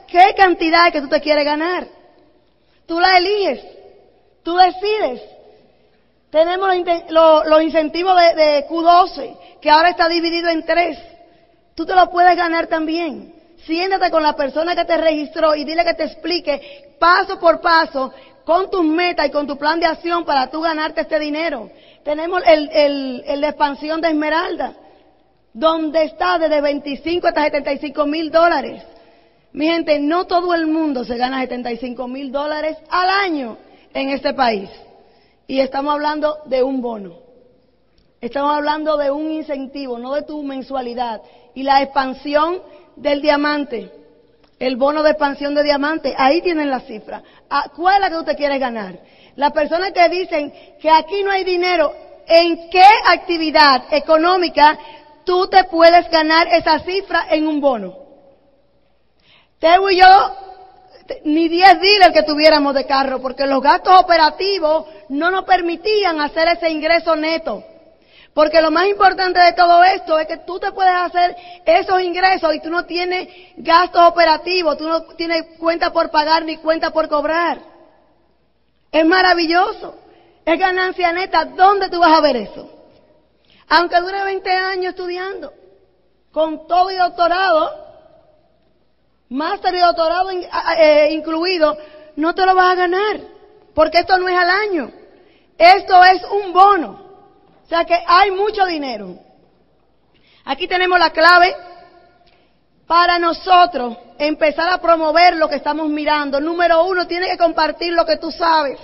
[0.08, 1.86] qué, cantidad que tú te quieres ganar.
[2.86, 3.66] Tú la eliges.
[4.44, 5.22] Tú decides.
[6.30, 6.74] Tenemos
[7.10, 10.98] los, incentivos de, de Q12, que ahora está dividido en tres.
[11.76, 13.36] Tú te lo puedes ganar también.
[13.66, 18.14] Siéntate con la persona que te registró y dile que te explique paso por paso
[18.46, 21.70] con tus metas y con tu plan de acción para tú ganarte este dinero.
[22.06, 22.70] Tenemos el,
[23.26, 24.76] el, la expansión de Esmeralda,
[25.52, 28.84] donde está desde 25 hasta 75 mil dólares.
[29.54, 33.58] Mi gente, no todo el mundo se gana 75 mil dólares al año
[33.92, 34.70] en este país.
[35.48, 37.18] Y estamos hablando de un bono.
[38.22, 41.24] Estamos hablando de un incentivo, no de tu mensualidad.
[41.56, 42.62] Y la expansión
[42.98, 43.92] del diamante
[44.60, 47.22] el bono de expansión de diamante, ahí tienen la cifra.
[47.50, 48.98] Ah, ¿Cuál es la que usted quiere ganar?
[49.36, 51.94] Las personas que dicen que aquí no hay dinero,
[52.28, 54.78] ¿en qué actividad económica
[55.26, 57.98] tú te puedes ganar esa cifra en un bono?
[59.60, 60.36] Teo y yo,
[61.26, 66.48] ni 10 dealers que tuviéramos de carro, porque los gastos operativos no nos permitían hacer
[66.48, 67.64] ese ingreso neto.
[68.34, 72.54] Porque lo más importante de todo esto es que tú te puedes hacer esos ingresos
[72.54, 77.08] y tú no tienes gastos operativos, tú no tienes cuenta por pagar ni cuenta por
[77.08, 77.75] cobrar.
[78.96, 79.94] Es maravilloso.
[80.46, 81.44] Es ganancia neta.
[81.44, 82.72] ¿Dónde tú vas a ver eso?
[83.68, 85.52] Aunque dure 20 años estudiando,
[86.32, 87.72] con todo y doctorado,
[89.28, 91.78] máster y doctorado eh, incluido,
[92.16, 93.20] no te lo vas a ganar.
[93.74, 94.92] Porque esto no es al año.
[95.58, 96.92] Esto es un bono.
[97.66, 99.20] O sea que hay mucho dinero.
[100.46, 101.54] Aquí tenemos la clave
[102.88, 106.40] para nosotros empezar a promover lo que estamos mirando.
[106.40, 108.80] Número uno, tienes que compartir lo que tú sabes.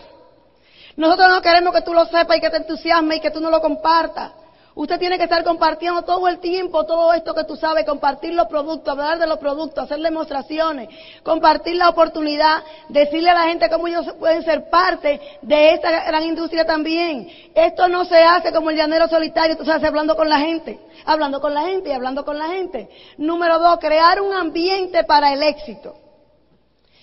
[0.95, 3.49] Nosotros no queremos que tú lo sepas y que te entusiasmes y que tú no
[3.49, 4.31] lo compartas.
[4.73, 8.47] Usted tiene que estar compartiendo todo el tiempo todo esto que tú sabes, compartir los
[8.47, 10.87] productos, hablar de los productos, hacer demostraciones,
[11.23, 16.23] compartir la oportunidad, decirle a la gente cómo ellos pueden ser parte de esta gran
[16.23, 17.27] industria también.
[17.53, 21.41] Esto no se hace como el llanero solitario, tú sabes, hablando con la gente, hablando
[21.41, 22.89] con la gente y hablando con la gente.
[23.17, 25.95] Número dos, crear un ambiente para el éxito.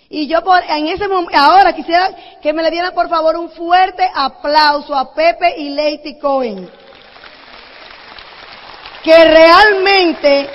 [0.09, 3.51] Y yo por, en ese momento, ahora quisiera que me le dieran por favor un
[3.51, 6.88] fuerte aplauso a Pepe y Lady Cohen
[9.03, 10.49] que realmente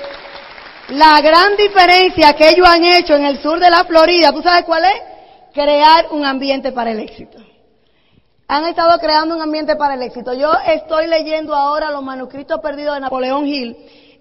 [0.88, 4.64] la gran diferencia que ellos han hecho en el sur de la Florida, ¿tú sabes
[4.64, 5.02] cuál es?
[5.52, 7.38] Crear un ambiente para el éxito.
[8.46, 10.34] Han estado creando un ambiente para el éxito.
[10.34, 13.76] Yo estoy leyendo ahora los manuscritos perdidos de Napoleón Hill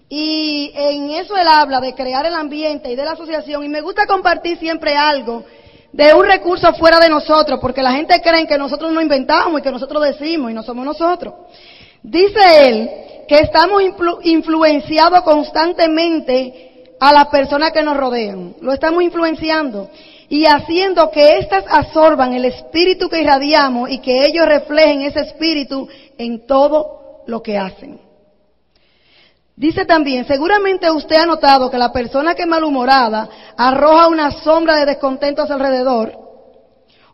[0.07, 3.81] y en eso él habla de crear el ambiente y de la asociación y me
[3.81, 5.43] gusta compartir siempre algo
[5.91, 9.63] de un recurso fuera de nosotros, porque la gente cree que nosotros no inventamos y
[9.63, 11.33] que nosotros decimos y no somos nosotros.
[12.01, 12.89] Dice él
[13.27, 13.81] que estamos
[14.23, 18.55] influenciados constantemente a las personas que nos rodean.
[18.61, 19.89] Lo estamos influenciando
[20.29, 25.87] y haciendo que éstas absorban el espíritu que irradiamos y que ellos reflejen ese espíritu
[26.17, 27.99] en todo lo que hacen.
[29.55, 34.77] Dice también, seguramente usted ha notado que la persona que es malhumorada arroja una sombra
[34.77, 36.17] de descontento a su alrededor.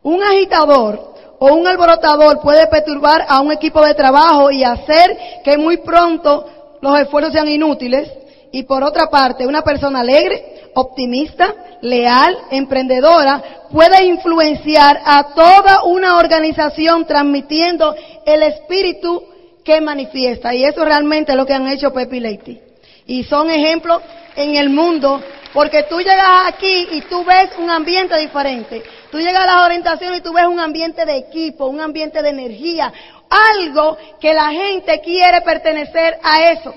[0.01, 5.57] Un agitador o un alborotador puede perturbar a un equipo de trabajo y hacer que
[5.57, 6.45] muy pronto
[6.81, 8.09] los esfuerzos sean inútiles.
[8.51, 16.17] Y por otra parte, una persona alegre, optimista, leal, emprendedora, puede influenciar a toda una
[16.17, 19.23] organización transmitiendo el espíritu
[19.63, 20.53] que manifiesta.
[20.53, 22.63] Y eso realmente es lo que han hecho Pepe y Leite.
[23.05, 24.01] Y son ejemplos
[24.35, 25.21] en el mundo,
[25.53, 28.83] porque tú llegas aquí y tú ves un ambiente diferente.
[29.11, 32.29] Tú llegas a las orientaciones y tú ves un ambiente de equipo, un ambiente de
[32.29, 32.93] energía,
[33.29, 36.73] algo que la gente quiere pertenecer a eso.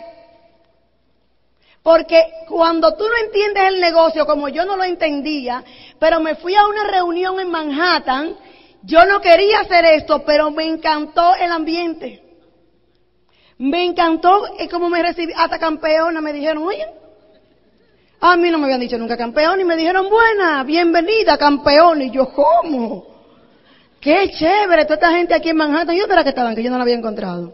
[1.82, 5.64] Porque cuando tú no entiendes el negocio como yo no lo entendía,
[5.98, 8.36] pero me fui a una reunión en Manhattan,
[8.82, 12.22] yo no quería hacer esto, pero me encantó el ambiente.
[13.58, 16.86] Me encantó como me recibí, hasta campeona me dijeron, oye,
[18.24, 22.02] a mí no me habían dicho nunca campeón y me dijeron, buena, bienvenida campeón.
[22.02, 23.04] Y yo, ¿cómo?
[24.00, 25.96] Qué chévere, toda esta gente aquí en Manhattan.
[25.96, 26.54] ¿Y dónde era que estaban?
[26.54, 27.52] Que yo no la había encontrado.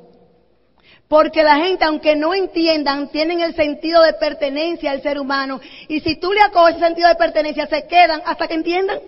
[1.08, 5.58] Porque la gente, aunque no entiendan, tienen el sentido de pertenencia al ser humano.
[5.88, 8.98] Y si tú le acoges ese sentido de pertenencia, se quedan hasta que entiendan.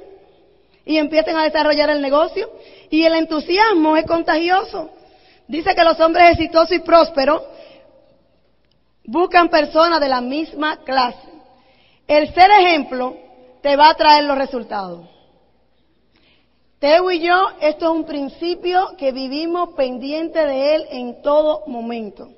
[0.87, 2.51] Y empiecen a desarrollar el negocio.
[2.88, 4.92] Y el entusiasmo es contagioso.
[5.46, 7.42] Dice que los hombres exitosos y prósperos
[9.05, 11.29] buscan personas de la misma clase.
[12.11, 13.16] El ser ejemplo
[13.62, 15.07] te va a traer los resultados.
[16.81, 22.31] Teo y yo, esto es un principio que vivimos pendiente de él en todo momento.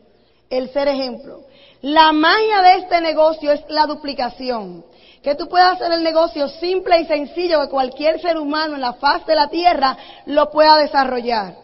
[0.51, 1.45] El ser ejemplo.
[1.81, 4.85] La magia de este negocio es la duplicación.
[5.23, 8.93] Que tú puedas hacer el negocio simple y sencillo que cualquier ser humano en la
[8.93, 11.57] faz de la tierra lo pueda desarrollar.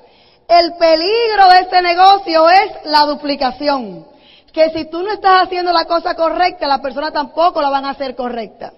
[0.49, 4.07] El peligro de este negocio es la duplicación
[4.53, 7.91] que si tú no estás haciendo la cosa correcta, la persona tampoco la van a
[7.91, 8.73] hacer correcta.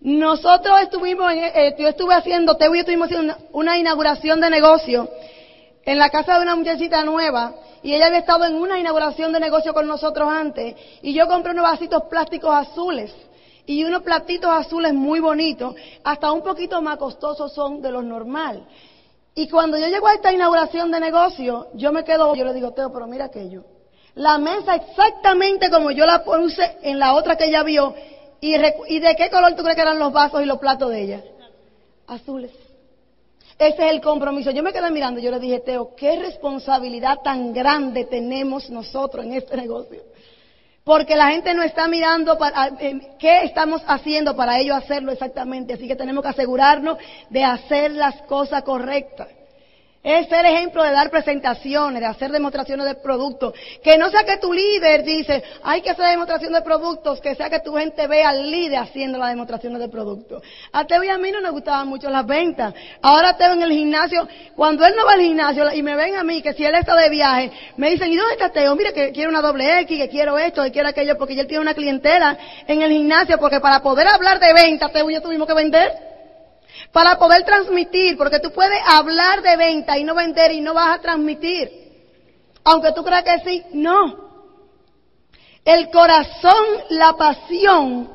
[0.00, 5.08] Nosotros estuvimos, eh, yo estuve haciendo, Teo y yo estuvimos haciendo una, inauguración de negocio
[5.84, 9.40] en la casa de una muchachita nueva y ella había estado en una inauguración de
[9.40, 13.12] negocio con nosotros antes y yo compré unos vasitos plásticos azules
[13.66, 18.66] y unos platitos azules muy bonitos, hasta un poquito más costosos son de los normal.
[19.34, 22.72] Y cuando yo llego a esta inauguración de negocio, yo me quedo, yo le digo,
[22.72, 23.77] Teo, pero mira aquello
[24.18, 27.94] la mesa exactamente como yo la puse en la otra que ella vio.
[28.40, 31.24] ¿Y, de qué color tú crees que eran los vasos y los platos de ella?
[32.06, 32.50] Azules.
[33.58, 34.50] Ese es el compromiso.
[34.50, 39.24] Yo me quedé mirando y yo le dije, Teo, qué responsabilidad tan grande tenemos nosotros
[39.24, 40.02] en este negocio.
[40.82, 45.74] Porque la gente no está mirando para, eh, qué estamos haciendo para ello hacerlo exactamente.
[45.74, 46.98] Así que tenemos que asegurarnos
[47.30, 49.28] de hacer las cosas correctas.
[50.02, 53.52] Es ser ejemplo de dar presentaciones, de hacer demostraciones de productos.
[53.82, 57.50] Que no sea que tu líder dice, hay que hacer demostración de productos, que sea
[57.50, 60.42] que tu gente vea al líder haciendo las demostraciones de productos.
[60.72, 62.74] A Teo y a mí no nos gustaban mucho las ventas.
[63.02, 66.22] Ahora Teo en el gimnasio, cuando él no va al gimnasio y me ven a
[66.22, 68.76] mí, que si él está de viaje, me dicen, ¿y dónde está Teo?
[68.76, 71.60] Mira que quiero una doble X, que quiero esto, que quiero aquello, porque él tiene
[71.60, 75.48] una clientela en el gimnasio, porque para poder hablar de ventas, Teo y yo tuvimos
[75.48, 76.07] que vender
[76.92, 80.96] para poder transmitir, porque tú puedes hablar de venta y no vender y no vas
[80.96, 81.70] a transmitir.
[82.64, 84.28] Aunque tú creas que sí, no.
[85.64, 88.10] El corazón, la pasión,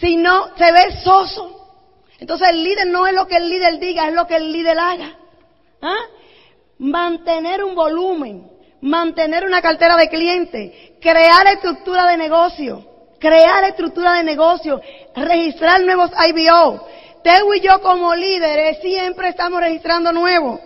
[0.00, 1.62] si no, se ve soso.
[2.18, 4.78] Entonces el líder no es lo que el líder diga, es lo que el líder
[4.78, 5.16] haga.
[5.80, 6.04] ¿Ah?
[6.78, 12.84] Mantener un volumen, mantener una cartera de clientes, crear estructura de negocio,
[13.18, 14.80] crear estructura de negocio,
[15.14, 16.86] registrar nuevos IBO.
[17.22, 20.60] Teo y yo como líderes siempre estamos registrando nuevos.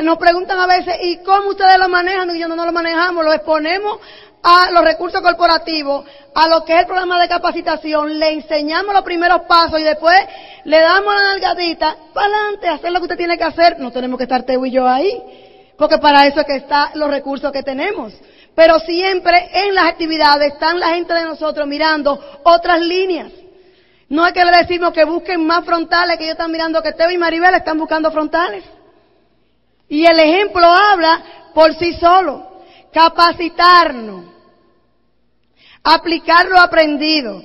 [0.00, 2.34] Nos preguntan a veces, ¿y cómo ustedes lo manejan?
[2.34, 3.98] Y yo no, no lo manejamos, lo exponemos
[4.42, 9.04] a los recursos corporativos, a lo que es el programa de capacitación, le enseñamos los
[9.04, 10.16] primeros pasos y después
[10.64, 13.78] le damos la nalgadita, para adelante, hacer lo que usted tiene que hacer.
[13.78, 15.22] No tenemos que estar Teo y yo ahí,
[15.76, 18.12] porque para eso es que están los recursos que tenemos.
[18.54, 23.30] Pero siempre en las actividades están la gente de nosotros mirando otras líneas.
[24.12, 27.10] No es que le decimos que busquen más frontales, que ellos están mirando que Teo
[27.10, 28.62] y Maribel están buscando frontales.
[29.88, 32.60] Y el ejemplo habla por sí solo.
[32.92, 34.26] Capacitarnos.
[35.82, 37.42] Aplicar lo aprendido.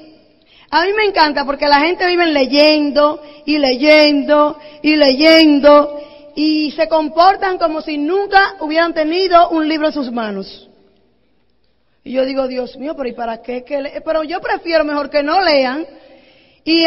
[0.69, 6.01] A mí me encanta porque la gente vive leyendo y leyendo y leyendo
[6.35, 10.67] y se comportan como si nunca hubieran tenido un libro en sus manos.
[12.03, 13.63] Y yo digo, Dios mío, pero ¿y para qué?
[13.63, 15.87] Que pero yo prefiero mejor que no lean
[16.67, 16.85] y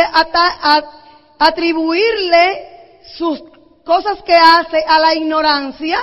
[1.38, 3.42] atribuirle sus
[3.82, 5.98] cosas que hace a la ignorancia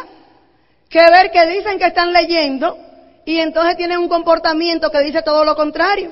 [0.89, 2.75] que ver que dicen que están leyendo
[3.23, 6.11] y entonces tienen un comportamiento que dice todo lo contrario.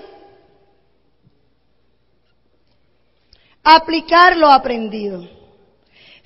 [3.63, 5.27] Aplicar lo aprendido.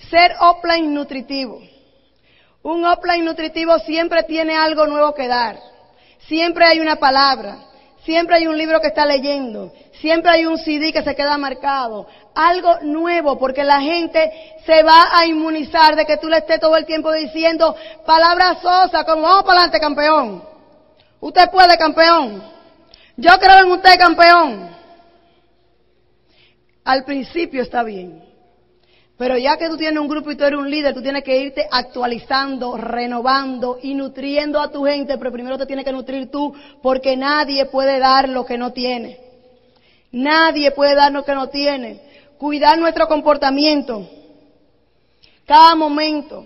[0.10, 1.62] Ser offline nutritivo.
[2.64, 5.58] Un offline nutritivo siempre tiene algo nuevo que dar.
[6.28, 7.60] Siempre hay una palabra.
[8.04, 9.72] Siempre hay un libro que está leyendo.
[10.00, 12.08] Siempre hay un CD que se queda marcado.
[12.34, 14.32] Algo nuevo, porque la gente
[14.66, 19.04] se va a inmunizar de que tú le estés todo el tiempo diciendo palabras sosas,
[19.04, 20.44] como vamos para adelante, campeón.
[21.20, 22.42] Usted puede, campeón.
[23.18, 24.70] Yo creo en usted, campeón.
[26.86, 28.24] Al principio está bien.
[29.18, 31.38] Pero ya que tú tienes un grupo y tú eres un líder, tú tienes que
[31.38, 36.56] irte actualizando, renovando y nutriendo a tu gente, pero primero te tienes que nutrir tú,
[36.82, 39.29] porque nadie puede dar lo que no tiene.
[40.12, 42.02] Nadie puede dar lo que no tiene.
[42.38, 44.08] Cuidar nuestro comportamiento.
[45.46, 46.46] Cada momento.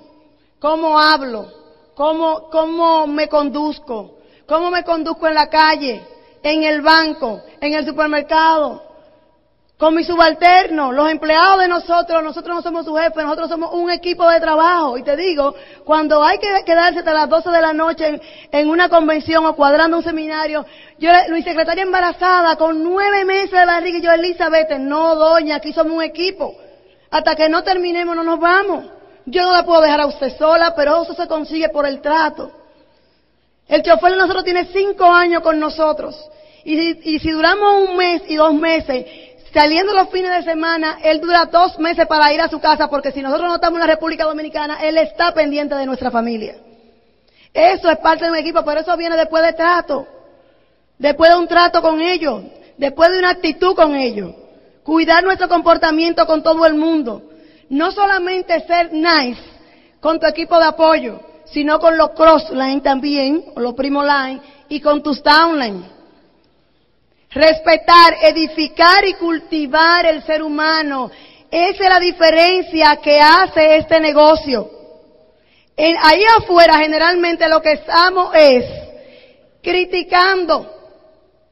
[0.59, 1.51] Cómo hablo.
[1.95, 4.17] Cómo, cómo me conduzco.
[4.45, 6.01] Cómo me conduzco en la calle.
[6.41, 7.41] En el banco.
[7.61, 8.92] En el supermercado.
[9.77, 13.89] Con mi subalterno, los empleados de nosotros, nosotros no somos su jefe, nosotros somos un
[13.89, 14.97] equipo de trabajo.
[14.97, 18.87] Y te digo, cuando hay que quedarse hasta las 12 de la noche en, una
[18.87, 20.63] convención o cuadrando un seminario,
[20.99, 25.73] yo, mi secretaria embarazada, con nueve meses de barriga, y yo, Elizabeth, no, doña, aquí
[25.73, 26.55] somos un equipo.
[27.09, 28.85] Hasta que no terminemos, no nos vamos.
[29.25, 32.51] Yo no la puedo dejar a usted sola, pero eso se consigue por el trato.
[33.67, 36.15] El chofer de nosotros tiene cinco años con nosotros.
[36.63, 39.05] Y, y si duramos un mes y dos meses,
[39.53, 43.11] Saliendo los fines de semana, él dura dos meses para ir a su casa porque
[43.11, 46.55] si nosotros no estamos en la República Dominicana, él está pendiente de nuestra familia.
[47.53, 50.07] Eso es parte de un equipo, pero eso viene después de trato.
[50.97, 52.41] Después de un trato con ellos.
[52.77, 54.33] Después de una actitud con ellos.
[54.83, 57.21] Cuidar nuestro comportamiento con todo el mundo.
[57.69, 59.41] No solamente ser nice
[59.99, 65.03] con tu equipo de apoyo, sino con los crossline también, los primo line, y con
[65.03, 65.85] tus downline.
[67.33, 71.09] Respetar, edificar y cultivar el ser humano.
[71.49, 74.69] Esa es la diferencia que hace este negocio.
[75.75, 78.65] Ahí afuera generalmente lo que estamos es
[79.63, 80.71] criticando,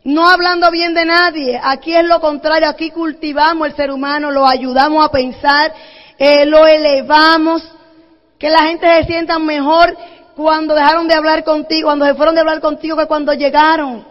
[0.03, 1.59] no hablando bien de nadie.
[1.63, 5.73] Aquí es lo contrario, aquí cultivamos el ser humano, lo ayudamos a pensar,
[6.19, 7.63] eh, lo elevamos,
[8.37, 9.97] que la gente se sienta mejor
[10.35, 14.11] cuando dejaron de hablar contigo, cuando se fueron de hablar contigo que cuando llegaron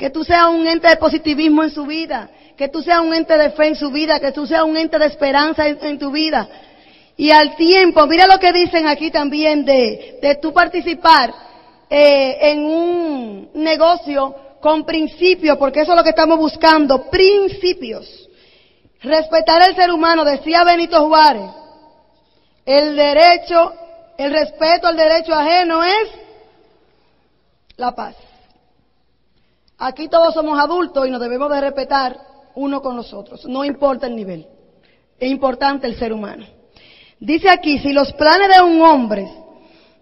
[0.00, 3.36] que tú seas un ente de positivismo en su vida, que tú seas un ente
[3.36, 6.48] de fe en su vida, que tú seas un ente de esperanza en, tu vida.
[7.18, 11.34] Y al tiempo, mira lo que dicen aquí también de, de tú participar
[11.90, 18.26] eh, en un negocio con principios, porque eso es lo que estamos buscando, principios.
[19.02, 21.50] Respetar al ser humano, decía Benito Juárez,
[22.64, 23.74] el derecho,
[24.16, 26.08] el respeto al derecho ajeno es
[27.76, 28.16] la paz.
[29.82, 32.14] Aquí todos somos adultos y nos debemos de respetar
[32.54, 34.46] uno con los otros, no importa el nivel.
[35.18, 36.44] Es importante el ser humano.
[37.18, 39.26] Dice aquí, si los planes de un hombre,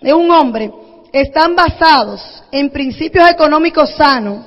[0.00, 0.72] de un hombre,
[1.12, 4.46] están basados en principios económicos sanos,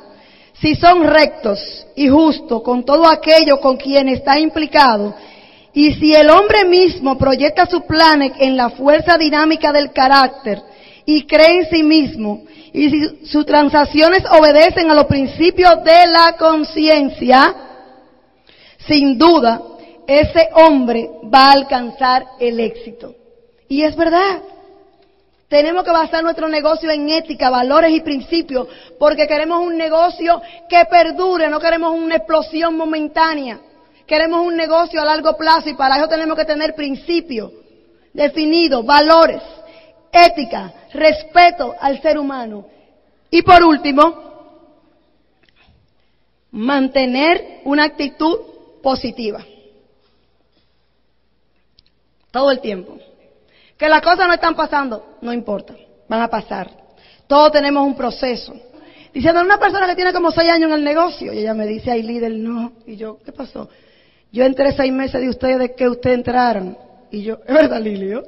[0.60, 5.16] si son rectos y justos con todo aquello con quien está implicado,
[5.74, 10.62] y si el hombre mismo proyecta sus planes en la fuerza dinámica del carácter
[11.06, 12.44] y cree en sí mismo
[12.74, 17.54] y si sus transacciones obedecen a los principios de la conciencia,
[18.88, 19.62] sin duda,
[20.08, 23.16] ese hombre va a alcanzar el éxito.
[23.68, 24.42] Y es verdad.
[25.50, 30.86] Tenemos que basar nuestro negocio en ética, valores y principios, porque queremos un negocio que
[30.86, 33.60] perdure, no queremos una explosión momentánea.
[34.08, 37.52] Queremos un negocio a largo plazo y para eso tenemos que tener principios
[38.14, 39.42] definidos, valores,
[40.12, 42.66] ética, respeto al ser humano.
[43.30, 44.32] Y por último,
[46.52, 48.38] mantener una actitud
[48.82, 49.44] positiva.
[52.32, 52.98] Todo el tiempo.
[53.78, 55.74] Que las cosas no están pasando, no importa,
[56.08, 56.70] van a pasar.
[57.28, 58.54] Todos tenemos un proceso.
[59.14, 61.92] Diciendo, una persona que tiene como seis años en el negocio, y ella me dice,
[61.92, 62.74] ay líder, no.
[62.86, 63.70] Y yo, ¿qué pasó?
[64.32, 66.78] Yo entré seis meses de ustedes que ustedes entraron.
[67.10, 68.24] Y yo, ¿es verdad, Lilio?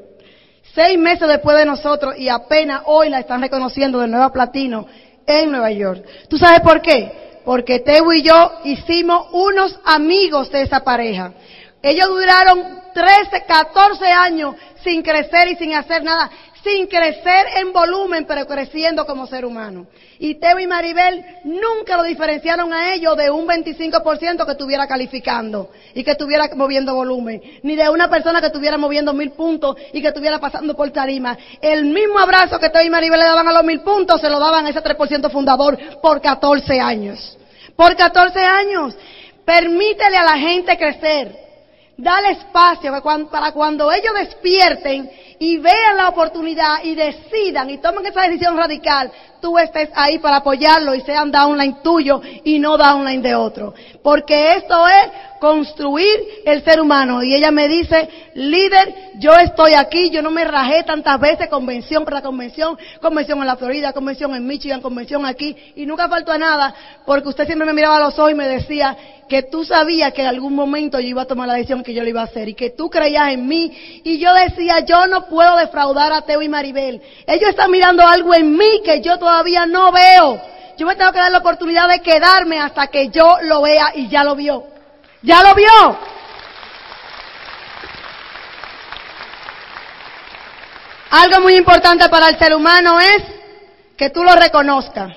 [0.74, 4.88] Seis meses después de nosotros y apenas hoy la están reconociendo de Nueva Platino
[5.28, 6.03] en Nueva York.
[6.28, 7.41] ¿Tú sabes por qué?
[7.45, 11.34] Porque Teo y yo hicimos unos amigos de esa pareja.
[11.82, 16.32] Ellos duraron 13, 14 años sin crecer y sin hacer nada,
[16.64, 19.88] sin crecer en volumen, pero creciendo como ser humano.
[20.20, 25.70] Y Teo y Maribel nunca lo diferenciaron a ellos de un 25% que estuviera calificando
[25.93, 30.01] y que estuviera moviendo volumen, ni de una persona que estuviera moviendo mil puntos y
[30.01, 31.38] que estuviera pasando por tarima.
[31.61, 34.39] El mismo abrazo que Teo y Maribel le daban a los mil puntos, se lo
[34.39, 37.38] daban a ese 3% fundador por 14 años.
[37.76, 38.95] Por 14 años.
[39.45, 41.43] Permítele a la gente crecer.
[41.97, 42.91] Dale espacio
[43.30, 45.11] para cuando ellos despierten
[45.43, 50.37] y vean la oportunidad y decidan y tomen esa decisión radical, tú estés ahí para
[50.37, 53.73] apoyarlo y sean downline tuyo y no downline de otro.
[54.01, 55.09] Porque esto es
[55.43, 57.21] construir el ser humano.
[57.21, 62.05] Y ella me dice, líder, yo estoy aquí, yo no me rajé tantas veces, convención
[62.05, 66.37] para convención, convención en la Florida, convención en Michigan, convención aquí, y nunca faltó a
[66.37, 66.73] nada,
[67.05, 68.95] porque usted siempre me miraba a los ojos y me decía
[69.27, 72.03] que tú sabías que en algún momento yo iba a tomar la decisión que yo
[72.03, 75.25] le iba a hacer, y que tú creías en mí, y yo decía, yo no
[75.57, 77.01] defraudar a Teo y Maribel.
[77.25, 80.41] Ellos están mirando algo en mí que yo todavía no veo.
[80.77, 84.07] Yo me tengo que dar la oportunidad de quedarme hasta que yo lo vea y
[84.07, 84.63] ya lo vio.
[85.21, 85.97] ¿Ya lo vio?
[91.11, 93.23] Algo muy importante para el ser humano es
[93.95, 95.15] que tú lo reconozcas.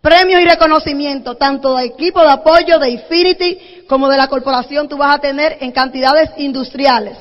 [0.00, 4.96] Premios y reconocimiento, tanto de equipo de apoyo de Infinity como de la corporación, tú
[4.96, 7.16] vas a tener en cantidades industriales.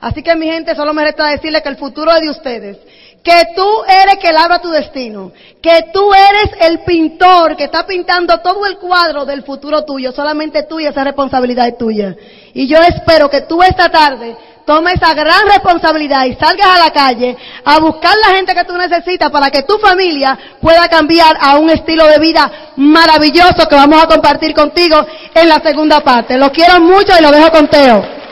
[0.00, 2.78] Así que mi gente, solo me resta decirle que el futuro es de ustedes
[3.26, 8.38] que tú eres que labra tu destino, que tú eres el pintor que está pintando
[8.38, 12.14] todo el cuadro del futuro tuyo, solamente tú y esa responsabilidad es tuya.
[12.54, 16.92] Y yo espero que tú esta tarde tomes esa gran responsabilidad y salgas a la
[16.92, 21.58] calle a buscar la gente que tú necesitas para que tu familia pueda cambiar a
[21.58, 26.38] un estilo de vida maravilloso que vamos a compartir contigo en la segunda parte.
[26.38, 28.25] Los quiero mucho y lo dejo con Teo.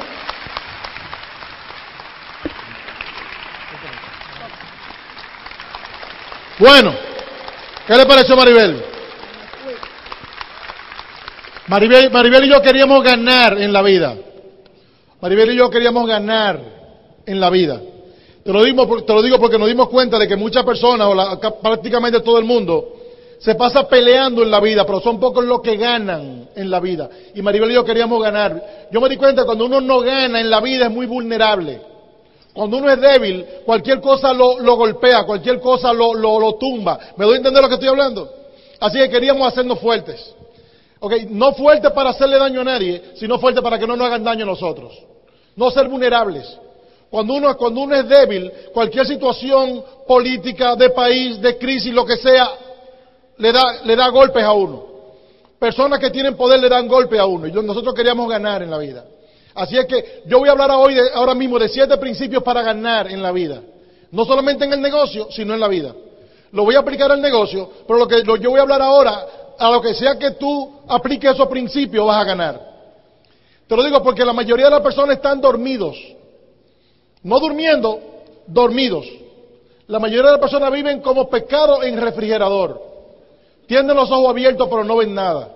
[6.59, 6.95] Bueno,
[7.87, 8.83] ¿qué le pareció Maribel?
[11.67, 14.17] Maribel, Maribel y yo queríamos ganar en la vida.
[15.21, 16.61] Maribel y yo queríamos ganar
[17.27, 17.81] en la vida.
[18.45, 21.61] Te lo, digo, te lo digo porque nos dimos cuenta de que muchas personas, o
[21.61, 22.93] prácticamente todo el mundo,
[23.39, 27.09] se pasa peleando en la vida, pero son pocos los que ganan en la vida.
[27.35, 28.89] Y Maribel y yo queríamos ganar.
[28.93, 31.94] Yo me di cuenta que cuando uno no gana en la vida es muy vulnerable.
[32.55, 36.99] Cuando uno es débil, cualquier cosa lo, golpea, cualquier cosa lo, lo, tumba.
[37.17, 38.31] ¿Me doy a entender lo que estoy hablando?
[38.79, 40.35] Así que queríamos hacernos fuertes.
[41.01, 44.23] Okay, no fuertes para hacerle daño a nadie, sino fuertes para que no nos hagan
[44.23, 44.97] daño a nosotros.
[45.57, 46.59] No ser vulnerables.
[47.11, 52.17] Cuando uno, cuando uno es débil, cualquier situación política, de país, de crisis, lo que
[52.17, 52.49] sea,
[53.37, 54.87] le da, le da golpes a uno.
[55.59, 57.49] Personas que tienen poder le dan golpes a uno.
[57.49, 59.05] Y nosotros queríamos ganar en la vida.
[59.55, 63.11] Así es que yo voy a hablar hoy, ahora mismo, de siete principios para ganar
[63.11, 63.63] en la vida.
[64.11, 65.95] No solamente en el negocio, sino en la vida.
[66.53, 69.27] Lo voy a aplicar al negocio, pero lo que yo voy a hablar ahora,
[69.59, 72.75] a lo que sea que tú apliques esos principios, vas a ganar.
[73.67, 75.97] Te lo digo porque la mayoría de las personas están dormidos.
[77.23, 78.01] No durmiendo,
[78.47, 79.07] dormidos.
[79.87, 82.83] La mayoría de las personas viven como pescado en refrigerador.
[83.67, 85.51] Tienen los ojos abiertos pero no ven nada.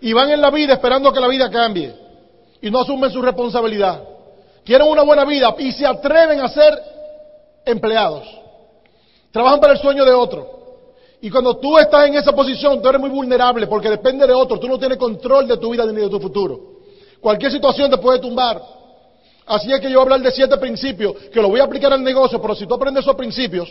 [0.00, 1.99] Y van en la vida esperando que la vida cambie
[2.62, 4.02] y no asumen su responsabilidad.
[4.64, 6.78] Quieren una buena vida y se atreven a ser
[7.64, 8.26] empleados.
[9.32, 10.60] Trabajan para el sueño de otro.
[11.22, 14.58] Y cuando tú estás en esa posición, tú eres muy vulnerable porque depende de otro.
[14.58, 16.80] Tú no tienes control de tu vida ni de tu futuro.
[17.20, 18.60] Cualquier situación te puede tumbar.
[19.46, 21.92] Así es que yo voy a hablar de siete principios que lo voy a aplicar
[21.92, 23.68] al negocio, pero si tú aprendes esos principios,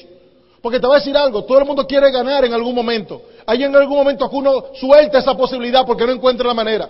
[0.62, 3.22] porque te voy a decir algo, todo el mundo quiere ganar en algún momento.
[3.46, 6.90] Hay en algún momento que uno suelta esa posibilidad porque no encuentra la manera.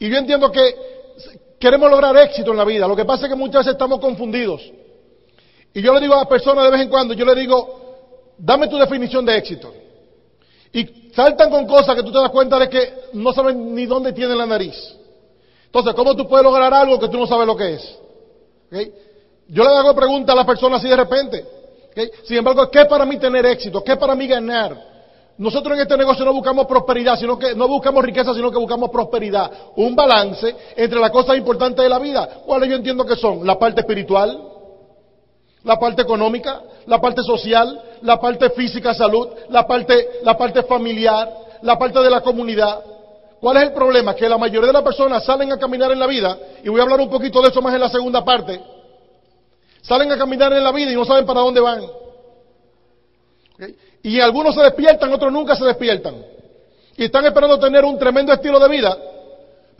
[0.00, 0.74] Y yo entiendo que
[1.60, 2.88] queremos lograr éxito en la vida.
[2.88, 4.62] Lo que pasa es que muchas veces estamos confundidos.
[5.74, 8.78] Y yo le digo a personas de vez en cuando, yo le digo, dame tu
[8.78, 9.72] definición de éxito.
[10.72, 14.12] Y saltan con cosas que tú te das cuenta de que no saben ni dónde
[14.12, 14.74] tienen la nariz.
[15.66, 17.98] Entonces, ¿cómo tú puedes lograr algo que tú no sabes lo que es?
[19.48, 21.44] Yo le hago preguntas a las personas así de repente.
[22.24, 23.84] Sin embargo, ¿qué para mí tener éxito?
[23.84, 24.89] ¿Qué para mí ganar?
[25.40, 28.90] Nosotros en este negocio no buscamos prosperidad, sino que no buscamos riqueza, sino que buscamos
[28.90, 29.50] prosperidad.
[29.74, 32.42] Un balance entre las cosas importantes de la vida.
[32.44, 33.46] ¿Cuáles yo entiendo que son?
[33.46, 34.38] La parte espiritual,
[35.64, 41.32] la parte económica, la parte social, la parte física, salud, la parte, la parte familiar,
[41.62, 42.84] la parte de la comunidad.
[43.40, 44.14] ¿Cuál es el problema?
[44.14, 46.82] Que la mayoría de las personas salen a caminar en la vida, y voy a
[46.82, 48.60] hablar un poquito de eso más en la segunda parte,
[49.80, 51.82] salen a caminar en la vida y no saben para dónde van.
[54.02, 56.14] Y algunos se despiertan, otros nunca se despiertan.
[56.96, 58.96] Y están esperando tener un tremendo estilo de vida,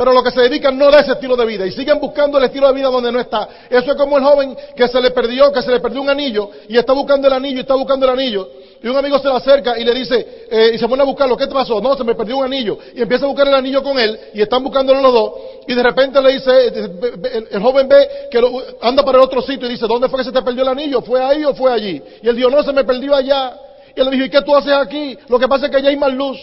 [0.01, 2.45] pero lo que se dedican no da ese estilo de vida y siguen buscando el
[2.45, 3.47] estilo de vida donde no está.
[3.69, 6.49] Eso es como el joven que se le perdió, que se le perdió un anillo
[6.71, 8.49] y está buscando el anillo y está buscando el anillo.
[8.83, 11.37] Y un amigo se le acerca y le dice, eh, y se pone a buscarlo,
[11.37, 11.83] ¿qué te pasó?
[11.83, 12.79] No, se me perdió un anillo.
[12.95, 15.33] Y empieza a buscar el anillo con él y están buscándolo los dos.
[15.69, 18.41] Y de repente le dice, eh, el, joven ve que
[18.81, 21.03] anda para el otro sitio y dice, ¿dónde fue que se te perdió el anillo?
[21.03, 22.03] ¿Fue ahí o fue allí?
[22.23, 23.55] Y él dijo, no, se me perdió allá.
[23.97, 25.17] Y le dijo, ¿y qué tú haces aquí?
[25.29, 26.39] Lo que pasa es que allá hay más luz.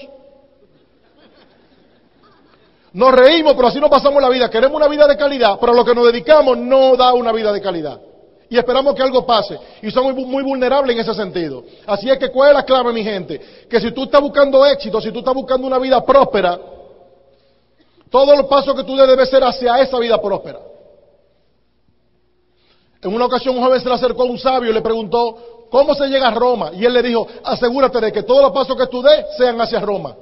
[2.94, 4.50] Nos reímos, pero así no pasamos la vida.
[4.50, 7.62] Queremos una vida de calidad, pero lo que nos dedicamos no da una vida de
[7.62, 8.00] calidad.
[8.50, 9.58] Y esperamos que algo pase.
[9.82, 11.64] Y somos muy, vulnerables en ese sentido.
[11.86, 13.40] Así es que, ¿cuál es la clave, mi gente?
[13.70, 16.58] Que si tú estás buscando éxito, si tú estás buscando una vida próspera,
[18.10, 20.60] todos los pasos que tú debes ser hacia esa vida próspera.
[23.02, 25.94] En una ocasión un joven se le acercó a un sabio y le preguntó, ¿cómo
[25.96, 26.72] se llega a Roma?
[26.74, 29.80] Y él le dijo, asegúrate de que todos los pasos que tú des sean hacia
[29.80, 30.16] Roma.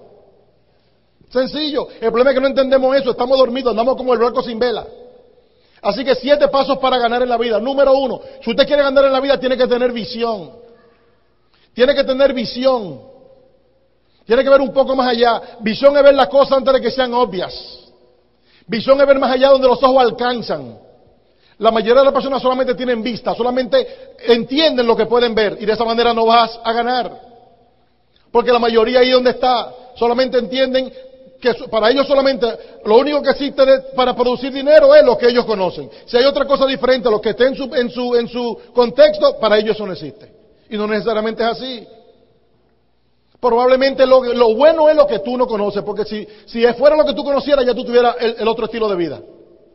[1.30, 1.88] Sencillo.
[2.00, 4.86] El problema es que no entendemos eso, estamos dormidos, andamos como el barco sin vela.
[5.82, 7.60] Así que siete pasos para ganar en la vida.
[7.60, 10.52] Número uno, si usted quiere ganar en la vida, tiene que tener visión.
[11.74, 13.02] Tiene que tener visión.
[14.26, 15.42] Tiene que ver un poco más allá.
[15.60, 17.54] Visión es ver las cosas antes de que sean obvias.
[18.66, 20.85] Visión es ver más allá donde los ojos alcanzan.
[21.58, 25.66] La mayoría de las personas solamente tienen vista, solamente entienden lo que pueden ver y
[25.66, 27.12] de esa manera no vas a ganar.
[28.32, 30.92] Porque la mayoría ahí donde está, solamente entienden
[31.40, 32.48] que para ellos solamente
[32.84, 33.64] lo único que existe
[33.96, 35.90] para producir dinero es lo que ellos conocen.
[36.06, 39.38] Si hay otra cosa diferente lo que esté en su, en su, en su contexto,
[39.40, 40.30] para ellos eso no existe.
[40.70, 41.88] Y no necesariamente es así.
[43.40, 47.06] Probablemente lo, lo, bueno es lo que tú no conoces, porque si, si fuera lo
[47.06, 49.22] que tú conocieras, ya tú tuvieras el otro estilo de vida.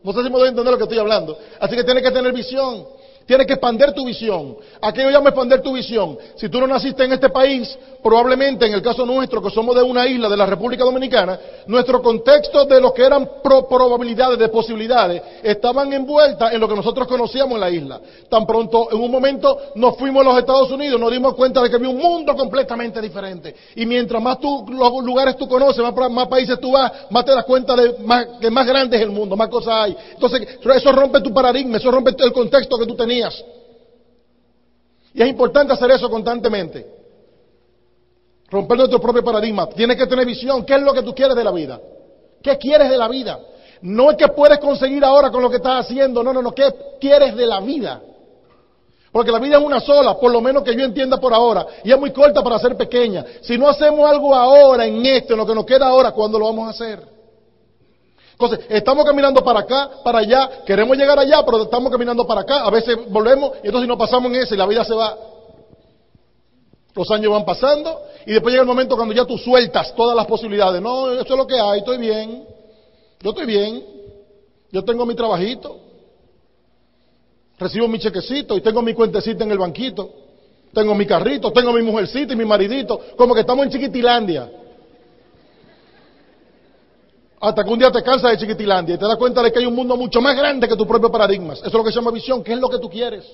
[0.03, 1.37] No sé si me doy entender lo que estoy hablando.
[1.59, 2.85] Así que tienes que tener visión.
[3.25, 4.57] Tienes que expander tu visión.
[4.81, 6.17] ¿A qué yo llamo expander tu visión?
[6.35, 9.83] Si tú no naciste en este país, probablemente en el caso nuestro, que somos de
[9.83, 15.21] una isla de la República Dominicana, nuestro contexto de lo que eran probabilidades, de posibilidades,
[15.43, 18.01] estaban envueltas en lo que nosotros conocíamos en la isla.
[18.29, 21.69] Tan pronto, en un momento, nos fuimos a los Estados Unidos, nos dimos cuenta de
[21.69, 23.55] que había un mundo completamente diferente.
[23.75, 27.45] Y mientras más tú, los lugares tú conoces, más, países tú vas, más te das
[27.45, 29.95] cuenta de más, que más grande es el mundo, más cosas hay.
[30.13, 33.10] Entonces, eso rompe tu paradigma, eso rompe el contexto que tú tenías
[35.13, 36.85] y es importante hacer eso constantemente.
[38.49, 39.67] Romper nuestro propio paradigma.
[39.69, 40.65] Tienes que tener visión.
[40.65, 41.79] ¿Qué es lo que tú quieres de la vida?
[42.41, 43.39] ¿Qué quieres de la vida?
[43.81, 46.23] No es que puedes conseguir ahora con lo que estás haciendo.
[46.23, 46.51] No, no, no.
[46.53, 46.63] ¿Qué
[46.99, 48.01] quieres de la vida?
[49.11, 51.65] Porque la vida es una sola, por lo menos que yo entienda por ahora.
[51.83, 53.25] Y es muy corta para ser pequeña.
[53.41, 56.45] Si no hacemos algo ahora en esto, en lo que nos queda ahora, ¿cuándo lo
[56.45, 57.20] vamos a hacer?
[58.41, 62.65] Entonces, estamos caminando para acá, para allá, queremos llegar allá, pero estamos caminando para acá,
[62.65, 65.15] a veces volvemos y entonces nos pasamos en eso y la vida se va.
[66.95, 70.25] Los años van pasando y después llega el momento cuando ya tú sueltas todas las
[70.25, 70.81] posibilidades.
[70.81, 72.47] No, eso es lo que hay, estoy bien,
[73.21, 73.85] yo estoy bien,
[74.71, 75.77] yo tengo mi trabajito,
[77.59, 80.09] recibo mi chequecito y tengo mi cuentecita en el banquito,
[80.73, 84.51] tengo mi carrito, tengo mi mujercita y mi maridito, como que estamos en Chiquitilandia.
[87.41, 89.65] Hasta que un día te cansas de Chiquitilandia y te das cuenta de que hay
[89.65, 91.57] un mundo mucho más grande que tus propios paradigmas.
[91.57, 92.43] Eso es lo que se llama visión.
[92.43, 93.25] ¿Qué es lo que tú quieres?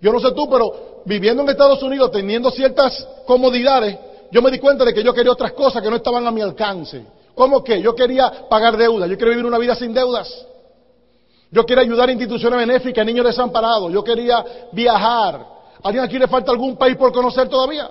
[0.00, 3.98] Yo no sé tú, pero viviendo en Estados Unidos, teniendo ciertas comodidades,
[4.30, 6.40] yo me di cuenta de que yo quería otras cosas que no estaban a mi
[6.40, 7.04] alcance.
[7.34, 7.82] ¿Cómo que?
[7.82, 10.46] Yo quería pagar deudas, yo quería vivir una vida sin deudas.
[11.50, 13.92] Yo quería ayudar a instituciones benéficas, a niños desamparados.
[13.92, 15.34] Yo quería viajar.
[15.36, 17.90] ¿A ¿Alguien aquí le falta algún país por conocer todavía?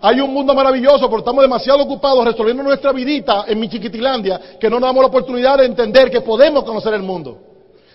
[0.00, 4.68] Hay un mundo maravilloso, pero estamos demasiado ocupados resolviendo nuestra vidita en mi chiquitilandia que
[4.68, 7.38] no nos damos la oportunidad de entender que podemos conocer el mundo.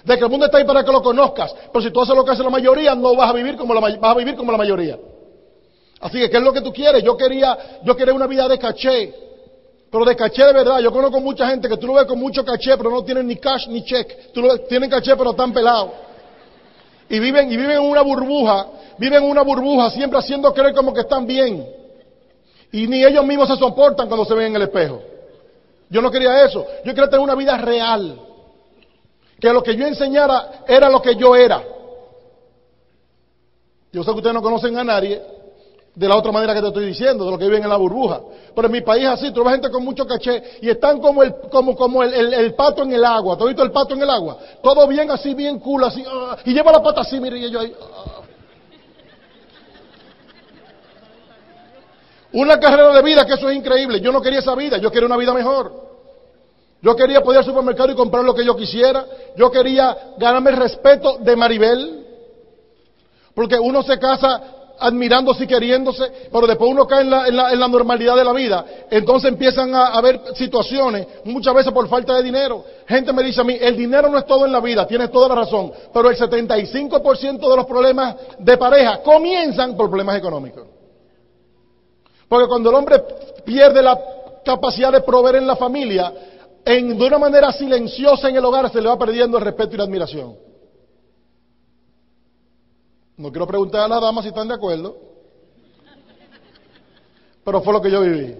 [0.03, 2.25] De que el mundo está ahí para que lo conozcas, pero si tú haces lo
[2.25, 4.57] que hace la mayoría, no vas a vivir como la, vas a vivir como la
[4.57, 4.97] mayoría.
[5.99, 7.03] Así que, ¿qué es lo que tú quieres?
[7.03, 9.13] Yo quería, yo quería una vida de caché,
[9.91, 10.79] pero de caché de verdad.
[10.79, 13.35] Yo conozco mucha gente que tú lo ves con mucho caché, pero no tienen ni
[13.35, 14.31] cash ni check.
[14.33, 15.91] Tú lo, tienen caché, pero están pelados.
[17.07, 20.91] Y viven, y viven en una burbuja, viven en una burbuja, siempre haciendo creer como
[20.91, 21.80] que están bien.
[22.71, 25.01] Y ni ellos mismos se soportan cuando se ven en el espejo.
[25.89, 26.65] Yo no quería eso.
[26.85, 28.19] Yo quería tener una vida real.
[29.39, 31.61] Que lo que yo enseñara era lo que yo era.
[33.91, 35.21] Yo sé que ustedes no conocen a nadie
[35.93, 38.21] de la otra manera que te estoy diciendo, de lo que viven en la burbuja.
[38.55, 41.35] Pero en mi país así, tú ves gente con mucho caché y están como el,
[41.51, 43.37] como, como el, pato en el agua.
[43.37, 44.37] ¿Tú has visto el pato en el agua?
[44.63, 46.03] Todo bien así, bien cool, así.
[46.07, 47.75] Ah, y lleva la pata así, mire, y ellos ahí.
[47.81, 48.20] Ah.
[52.33, 53.99] Una carrera de vida que eso es increíble.
[53.99, 55.91] Yo no quería esa vida, yo quería una vida mejor.
[56.81, 59.05] Yo quería poder ir al supermercado y comprar lo que yo quisiera.
[59.35, 62.05] Yo quería ganarme el respeto de Maribel.
[63.35, 64.41] Porque uno se casa
[64.81, 68.65] admirándose y queriéndose, pero después uno cae en la, en la, normalidad de la vida.
[68.89, 72.65] Entonces empiezan a haber situaciones, muchas veces por falta de dinero.
[72.87, 75.29] Gente me dice a mí, el dinero no es todo en la vida, tienes toda
[75.29, 80.70] la razón, pero el 75% de los problemas de pareja comienzan por problemas económicos.
[82.31, 83.03] Porque cuando el hombre
[83.43, 83.99] pierde la
[84.45, 86.13] capacidad de proveer en la familia,
[86.63, 89.77] en, de una manera silenciosa en el hogar se le va perdiendo el respeto y
[89.77, 90.37] la admiración.
[93.17, 94.95] No quiero preguntar a las damas si están de acuerdo,
[97.43, 98.33] pero fue lo que yo viví.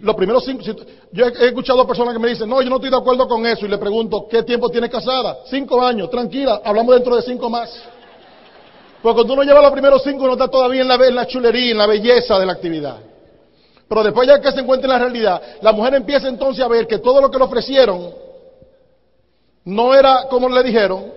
[0.00, 0.62] Los primeros cinco,
[1.10, 3.64] yo he, escuchado personas que me dicen, no, yo no estoy de acuerdo con eso,
[3.64, 5.38] y le pregunto, ¿qué tiempo tienes casada?
[5.46, 7.70] Cinco años, tranquila, hablamos dentro de cinco más.
[9.02, 11.70] Porque cuando uno lleva los primeros cinco, uno está todavía en la, en la chulería,
[11.72, 12.98] en la belleza de la actividad.
[13.88, 16.86] Pero después ya que se encuentra en la realidad, la mujer empieza entonces a ver
[16.86, 18.12] que todo lo que le ofrecieron
[19.64, 21.12] no era como le dijeron.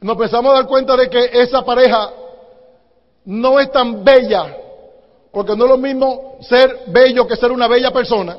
[0.00, 2.10] Nos empezamos a dar cuenta de que esa pareja
[3.24, 4.56] no es tan bella,
[5.32, 8.38] porque no es lo mismo ser bello que ser una bella persona.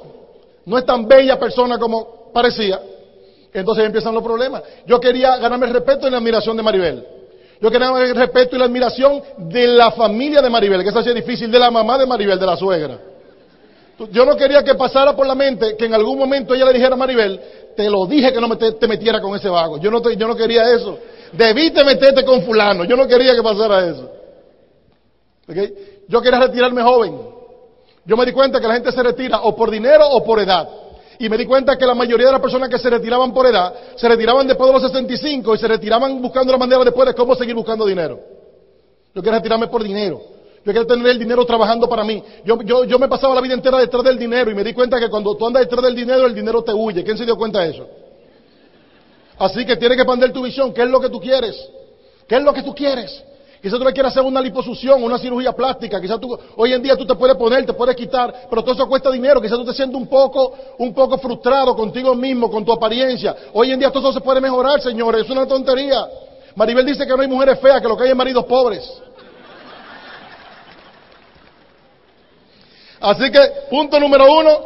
[0.65, 2.79] No es tan bella persona como parecía.
[3.53, 4.63] Entonces empiezan los problemas.
[4.87, 7.18] Yo quería ganarme el respeto y la admiración de Maribel.
[7.62, 11.14] Yo quería el respeto y la admiración de la familia de Maribel, que eso hacía
[11.14, 12.97] difícil, de la mamá de Maribel, de la suegra.
[14.12, 16.93] Yo no quería que pasara por la mente que en algún momento ella le dijera
[16.93, 17.39] a Maribel,
[17.76, 19.78] te lo dije que no te, metiera con ese vago.
[19.78, 20.97] Yo no, yo no quería eso.
[21.34, 22.86] Debiste meterte con fulano.
[22.86, 24.10] Yo no quería que pasara eso.
[26.07, 27.20] Yo quería retirarme joven.
[28.05, 30.68] Yo me di cuenta que la gente se retira o por dinero o por edad.
[31.20, 33.74] Y me di cuenta que la mayoría de las personas que se retiraban por edad,
[33.97, 37.36] se retiraban después de los 65 y se retiraban buscando la manera después de cómo
[37.36, 38.20] seguir buscando dinero.
[39.13, 40.22] Yo quería retirarme por dinero.
[40.63, 42.24] Yo quería tener el dinero trabajando para mí.
[42.45, 44.97] Yo, yo, yo me pasaba la vida entera detrás del dinero y me di cuenta
[44.97, 47.03] que cuando tú andas detrás del dinero, el dinero te huye.
[47.03, 47.86] ¿Quién se dio cuenta de eso?
[49.38, 50.74] Así que tienes que expandir tu visión.
[50.74, 51.55] ¿Qué es lo que tú quieres?
[52.30, 53.24] ¿Qué es lo que tú quieres?
[53.62, 55.99] Quizás tú le quieras hacer una liposucción, una cirugía plástica.
[55.99, 58.88] Quizás tú, hoy en día tú te puedes poner, te puedes quitar, pero todo eso
[58.88, 59.41] cuesta dinero.
[59.41, 63.36] Quizás tú te sientes un poco, un poco frustrado contigo mismo, con tu apariencia.
[63.53, 65.26] Hoy en día todo eso se puede mejorar, señores.
[65.26, 66.07] Es una tontería.
[66.55, 69.01] Maribel dice que no hay mujeres feas, que lo que hay es maridos pobres.
[73.01, 73.39] Así que,
[73.70, 74.60] punto número uno,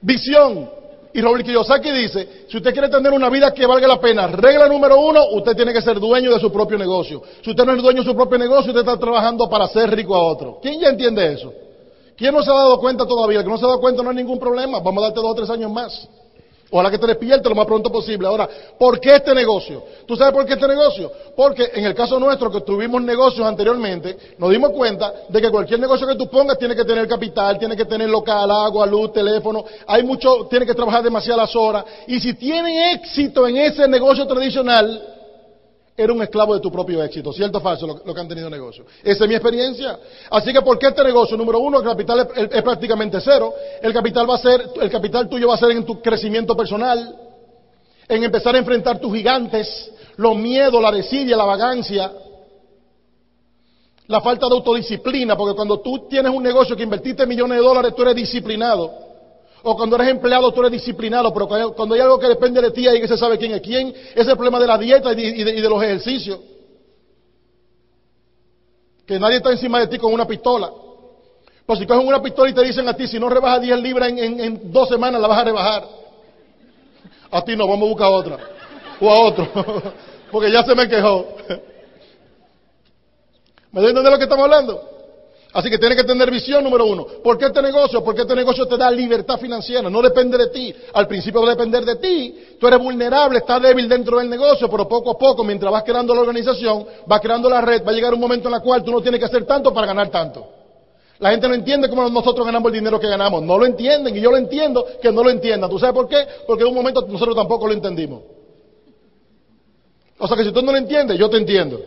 [0.00, 0.81] visión.
[1.14, 4.66] Y Robert Kiyosaki dice, si usted quiere tener una vida que valga la pena, regla
[4.66, 7.22] número uno, usted tiene que ser dueño de su propio negocio.
[7.42, 10.14] Si usted no es dueño de su propio negocio, usted está trabajando para ser rico
[10.14, 10.58] a otro.
[10.62, 11.52] ¿Quién ya entiende eso?
[12.16, 13.42] ¿Quién no se ha dado cuenta todavía?
[13.42, 14.80] Que no se ha dado cuenta no hay ningún problema.
[14.80, 16.08] Vamos a darte dos o tres años más.
[16.74, 18.26] Ojalá que te despiertes lo más pronto posible.
[18.26, 18.48] Ahora,
[18.78, 19.84] ¿por qué este negocio?
[20.06, 21.12] ¿Tú sabes por qué este negocio?
[21.36, 25.78] Porque en el caso nuestro, que tuvimos negocios anteriormente, nos dimos cuenta de que cualquier
[25.78, 29.62] negocio que tú pongas tiene que tener capital, tiene que tener local, agua, luz, teléfono.
[29.86, 31.84] Hay mucho, tiene que trabajar demasiadas horas.
[32.06, 35.21] Y si tienen éxito en ese negocio tradicional,
[36.02, 38.84] era un esclavo de tu propio éxito, ¿cierto o falso lo, que han tenido negocio?
[39.02, 39.98] Esa es mi experiencia.
[40.30, 41.36] Así que, ¿por qué este negocio?
[41.36, 43.54] Número uno, el capital es, prácticamente cero.
[43.80, 47.16] El capital va a ser, el capital tuyo va a ser en tu crecimiento personal,
[48.08, 52.12] en empezar a enfrentar tus gigantes, los miedos, la desidia, la vagancia,
[54.06, 57.94] la falta de autodisciplina, porque cuando tú tienes un negocio que invertiste millones de dólares,
[57.94, 59.11] tú eres disciplinado.
[59.64, 62.88] O cuando eres empleado tú eres disciplinado, pero cuando hay algo que depende de ti,
[62.88, 63.94] ahí que se sabe quién es quién.
[64.14, 66.40] Es el problema de la dieta y de, los ejercicios.
[69.06, 70.70] Que nadie está encima de ti con una pistola.
[71.64, 74.08] Pues si cogen una pistola y te dicen a ti, si no rebajas 10 libras
[74.08, 75.86] en, dos semanas, la vas a rebajar.
[77.30, 78.38] A ti no, vamos a buscar otra.
[79.00, 79.48] O a otro.
[80.32, 81.36] Porque ya se me quejó.
[83.70, 84.91] ¿Me doy de lo que estamos hablando?
[85.54, 87.06] Así que tienes que tener visión número uno.
[87.22, 88.02] ¿Por qué este negocio?
[88.02, 89.90] Porque este negocio te da libertad financiera.
[89.90, 90.74] No depende de ti.
[90.94, 92.56] Al principio va a depender de ti.
[92.58, 96.14] Tú eres vulnerable, estás débil dentro del negocio, pero poco a poco, mientras vas creando
[96.14, 98.92] la organización, vas creando la red, va a llegar un momento en el cual tú
[98.92, 100.46] no tienes que hacer tanto para ganar tanto.
[101.18, 103.42] La gente no entiende cómo nosotros ganamos el dinero que ganamos.
[103.42, 105.68] No lo entienden y yo lo entiendo que no lo entiendan.
[105.68, 106.16] ¿Tú sabes por qué?
[106.46, 108.22] Porque en un momento nosotros tampoco lo entendimos.
[110.18, 111.78] O sea que si tú no lo entiendes, yo te entiendo.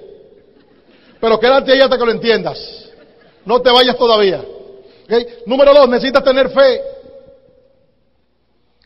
[1.20, 2.85] Pero quédate ahí hasta que lo entiendas.
[3.46, 4.44] No te vayas todavía.
[5.46, 6.82] Número dos, necesitas tener fe.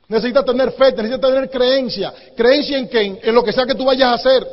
[0.09, 2.13] Necesitas tener fe, necesitas tener creencia.
[2.35, 3.19] ¿Creencia en qué?
[3.23, 4.47] En lo que sea que tú vayas a hacer.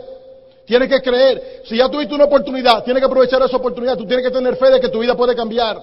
[0.67, 1.63] Tienes que creer.
[1.65, 3.97] Si ya tuviste una oportunidad, tienes que aprovechar esa oportunidad.
[3.97, 5.81] Tú tienes que tener fe de que tu vida puede cambiar.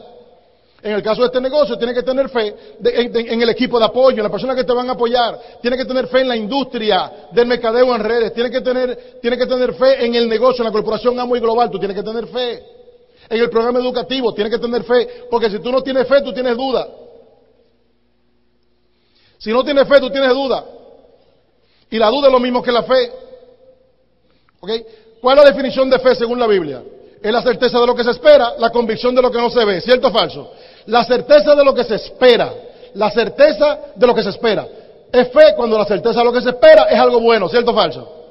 [0.84, 2.54] En el caso de este negocio, tienes que tener fe
[2.84, 5.40] en, el equipo de apoyo, en las personas que te van a apoyar.
[5.62, 8.34] Tienes que tener fe en la industria del mercadeo en redes.
[8.34, 11.40] Tienes que tener, tienes que tener fe en el negocio, en la corporación Amo y
[11.40, 11.72] Global.
[11.72, 12.83] Tú tienes que tener fe.
[13.30, 15.26] En el programa educativo, tienes que tener fe.
[15.30, 16.88] Porque si tú no tienes fe, tú tienes duda.
[19.38, 20.64] Si no tienes fe, tú tienes duda.
[21.90, 23.12] Y la duda es lo mismo que la fe.
[25.22, 26.82] ¿Cuál es la definición de fe según la Biblia?
[27.22, 29.64] Es la certeza de lo que se espera, la convicción de lo que no se
[29.64, 29.82] ve.
[29.82, 30.52] ¿Cierto o falso?
[30.88, 32.54] La certeza de lo que se espera.
[32.94, 34.68] La certeza de lo que se espera.
[35.12, 37.48] Es fe cuando la certeza de lo que se espera es algo bueno.
[37.50, 38.23] ¿Cierto o falso?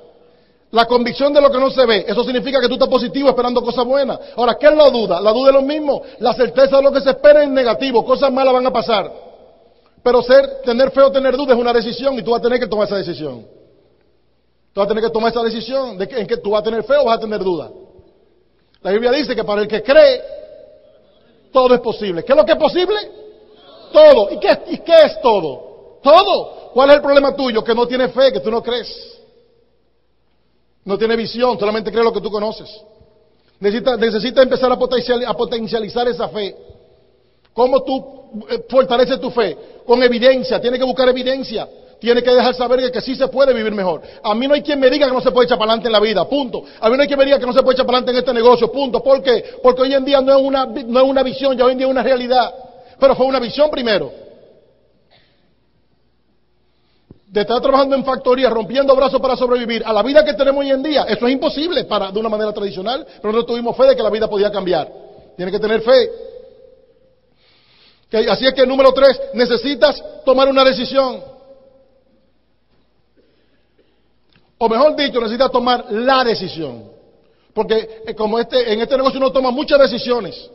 [0.72, 2.06] La convicción de lo que no se ve.
[2.08, 4.18] Eso significa que tú estás positivo esperando cosas buenas.
[4.36, 5.20] Ahora, ¿qué es la duda?
[5.20, 6.02] La duda es lo mismo.
[6.18, 8.02] La certeza de lo que se espera es negativo.
[8.02, 9.12] Cosas malas van a pasar.
[10.02, 12.58] Pero ser, tener fe o tener duda es una decisión y tú vas a tener
[12.58, 13.46] que tomar esa decisión.
[14.72, 16.64] Tú vas a tener que tomar esa decisión de que, en que tú vas a
[16.64, 17.70] tener fe o vas a tener duda.
[18.80, 20.22] La Biblia dice que para el que cree,
[21.52, 22.24] todo es posible.
[22.24, 22.96] ¿Qué es lo que es posible?
[23.92, 24.30] Todo.
[24.30, 25.98] ¿Y qué, ¿Y qué es todo?
[26.02, 26.70] Todo.
[26.72, 27.62] ¿Cuál es el problema tuyo?
[27.62, 29.11] Que no tienes fe, que tú no crees.
[30.84, 32.68] No tienes visión, solamente crees lo que tú conoces.
[33.60, 36.56] Necesita, necesita empezar a, a potencializar esa fe.
[37.52, 39.56] ¿Cómo tú eh, fortaleces tu fe?
[39.86, 41.68] Con evidencia, tienes que buscar evidencia.
[42.00, 44.02] Tiene que dejar saber que, sí se puede vivir mejor.
[44.24, 45.92] A mí no hay quien me diga que no se puede echar para adelante en
[45.92, 46.64] la vida, punto.
[46.80, 48.18] A mí no hay quien me diga que no se puede echar para adelante en
[48.18, 49.00] este negocio, punto.
[49.00, 49.44] ¿Por qué?
[49.62, 51.86] Porque hoy en día no es una, no es una visión, ya hoy en día
[51.86, 52.52] es una realidad.
[52.98, 54.10] Pero fue una visión primero.
[57.32, 60.70] De estar trabajando en factoría, rompiendo brazos para sobrevivir a la vida que tenemos hoy
[60.70, 63.96] en día, eso es imposible para, de una manera tradicional, pero nosotros tuvimos fe de
[63.96, 64.92] que la vida podía cambiar.
[65.34, 66.10] Tiene que tener fe.
[68.28, 71.22] Así es que número tres, necesitas tomar una decisión.
[74.58, 76.84] O mejor dicho, necesita tomar la decisión.
[77.54, 80.50] Porque eh, como este, en este negocio uno toma muchas decisiones.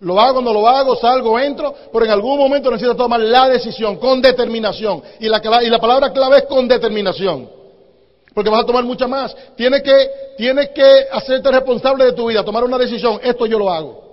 [0.00, 3.96] Lo hago, no lo hago, salgo, entro, pero en algún momento necesita tomar la decisión
[3.96, 5.02] con determinación.
[5.18, 7.50] Y la, y la palabra clave es con determinación.
[8.34, 9.36] Porque vas a tomar mucha más.
[9.56, 13.20] Tienes que, tienes que hacerte responsable de tu vida, tomar una decisión.
[13.22, 14.10] Esto yo lo hago.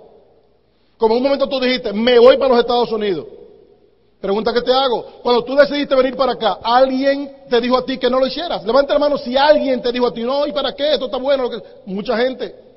[0.98, 3.26] Como en un momento tú dijiste, me voy para los Estados Unidos.
[4.20, 5.20] Pregunta que te hago.
[5.22, 8.64] Cuando tú decidiste venir para acá, ¿alguien te dijo a ti que no lo hicieras?
[8.64, 10.94] Levanta la mano si alguien te dijo a ti, no, ¿y para qué?
[10.94, 11.48] Esto está bueno.
[11.86, 12.67] Mucha gente.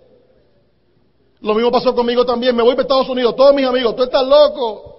[1.42, 2.56] Lo mismo pasó conmigo también.
[2.56, 3.36] Me voy para Estados Unidos.
[3.36, 4.96] Todos mis amigos, tú estás loco.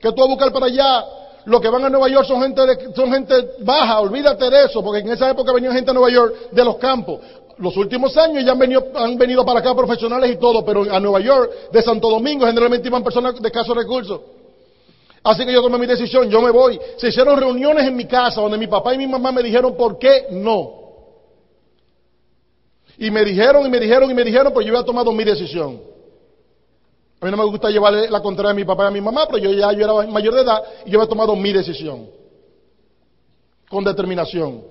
[0.00, 1.04] Que tú vas a buscar para allá.
[1.46, 2.62] Los que van a Nueva York son gente,
[2.94, 4.00] son gente baja.
[4.00, 4.82] Olvídate de eso.
[4.82, 7.20] Porque en esa época venía gente a Nueva York de los campos.
[7.58, 10.64] Los últimos años ya han venido, han venido para acá profesionales y todo.
[10.64, 14.20] Pero a Nueva York, de Santo Domingo, generalmente iban personas de escasos recursos.
[15.22, 16.78] Así que yo tomé mi decisión, yo me voy.
[16.98, 19.98] Se hicieron reuniones en mi casa donde mi papá y mi mamá me dijeron por
[19.98, 20.83] qué no.
[22.98, 25.80] Y me dijeron y me dijeron y me dijeron, pues yo había tomado mi decisión.
[27.20, 29.26] A mí no me gusta llevarle la contraria a mi papá y a mi mamá,
[29.26, 32.08] pero yo ya yo era mayor de edad y yo había tomado mi decisión.
[33.68, 34.62] Con determinación.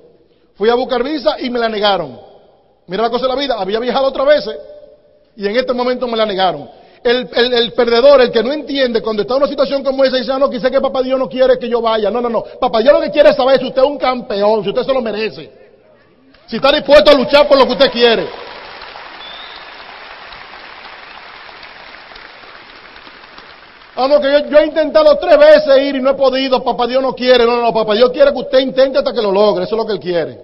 [0.55, 2.19] Fui a buscar visa y me la negaron.
[2.88, 4.45] Mira la cosa de la vida, había viajado otra vez
[5.36, 6.69] y en este momento me la negaron
[7.03, 10.39] el, perdedor, el que no entiende, cuando está en una situación como esa, dice, ah,
[10.39, 12.09] no, quizá que papá Dios no quiere que yo vaya.
[12.09, 12.43] No, no, no.
[12.59, 15.01] Papá Dios lo que quiere saber si usted es un campeón, si usted se lo
[15.01, 15.62] merece.
[16.48, 18.28] Si está dispuesto a luchar por lo que usted quiere.
[23.96, 27.14] Ah, que yo, he intentado tres veces ir y no he podido, papá Dios no
[27.14, 27.46] quiere.
[27.46, 29.86] No, no, papá Dios quiere que usted intente hasta que lo logre, eso es lo
[29.86, 30.39] que Él quiere.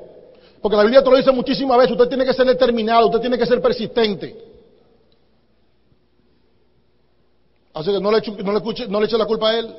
[0.61, 3.37] Porque la Biblia te lo dice muchísimas veces, usted tiene que ser determinado, usted tiene
[3.37, 4.35] que ser persistente.
[7.73, 8.17] Así que no le,
[9.05, 9.75] eche la culpa a Él.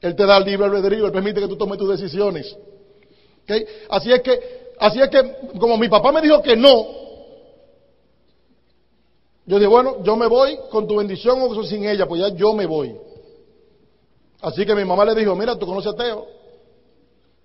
[0.00, 2.56] Él te da el libre albedrío, Él permite que tú tomes tus decisiones.
[3.90, 6.86] Así es que, así es que, como mi papá me dijo que no,
[9.46, 12.54] yo dije, bueno, yo me voy con tu bendición o sin ella, pues ya yo
[12.54, 12.96] me voy.
[14.40, 16.26] Así que mi mamá le dijo, mira, tú conoces a Teo.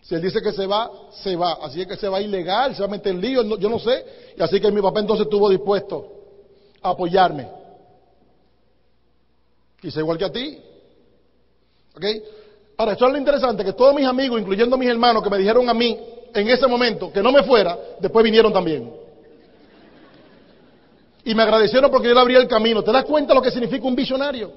[0.02, 1.54] Si él dice que se va, se va.
[1.62, 4.06] Así es que se va ilegal, se va a meter en lío, yo no sé.
[4.38, 6.08] Y así que mi papá entonces estuvo dispuesto
[6.82, 7.48] a apoyarme.
[9.82, 10.58] Quizá igual que a ti.
[11.96, 12.06] ¿Ok?
[12.78, 15.68] Ahora, esto es lo interesante, que todos mis amigos, incluyendo mis hermanos, que me dijeron
[15.68, 16.00] a mí
[16.34, 18.92] en ese momento que no me fuera, después vinieron también.
[21.26, 22.84] Y me agradecieron porque yo le abrí el camino.
[22.84, 24.52] ¿Te das cuenta lo que significa un visionario?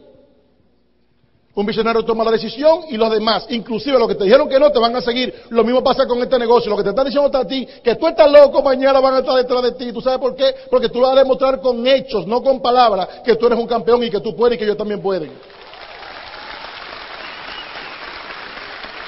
[1.55, 4.71] Un visionario toma la decisión y los demás, inclusive los que te dijeron que no,
[4.71, 5.35] te van a seguir.
[5.51, 6.71] Lo mismo pasa con este negocio.
[6.71, 9.35] Lo que te están diciendo a ti, que tú estás loco, mañana van a estar
[9.35, 9.93] detrás de ti.
[9.93, 10.55] ¿Tú sabes por qué?
[10.71, 14.03] Porque tú vas a demostrar con hechos, no con palabras, que tú eres un campeón
[14.03, 15.31] y que tú puedes y que ellos también pueden.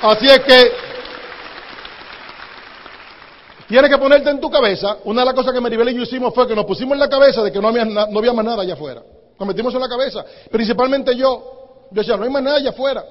[0.02, 0.93] Así es que
[3.74, 4.98] tienes que ponerte en tu cabeza.
[5.02, 7.08] Una de las cosas que Maribel y yo hicimos fue que nos pusimos en la
[7.08, 9.02] cabeza de que no había, no había más nada allá afuera.
[9.36, 10.24] Nos metimos en la cabeza.
[10.48, 11.88] Principalmente yo.
[11.90, 13.04] Yo decía, no hay más nada allá afuera.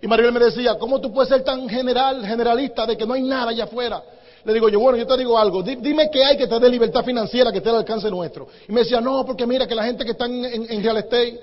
[0.00, 3.22] Y Maribel me decía, ¿cómo tú puedes ser tan general, generalista de que no hay
[3.22, 4.02] nada allá afuera?
[4.44, 7.04] Le digo yo, bueno, yo te digo algo, dime qué hay que te dé libertad
[7.04, 8.48] financiera que esté al alcance nuestro.
[8.68, 11.38] Y me decía, no, porque mira que la gente que está en, real estate.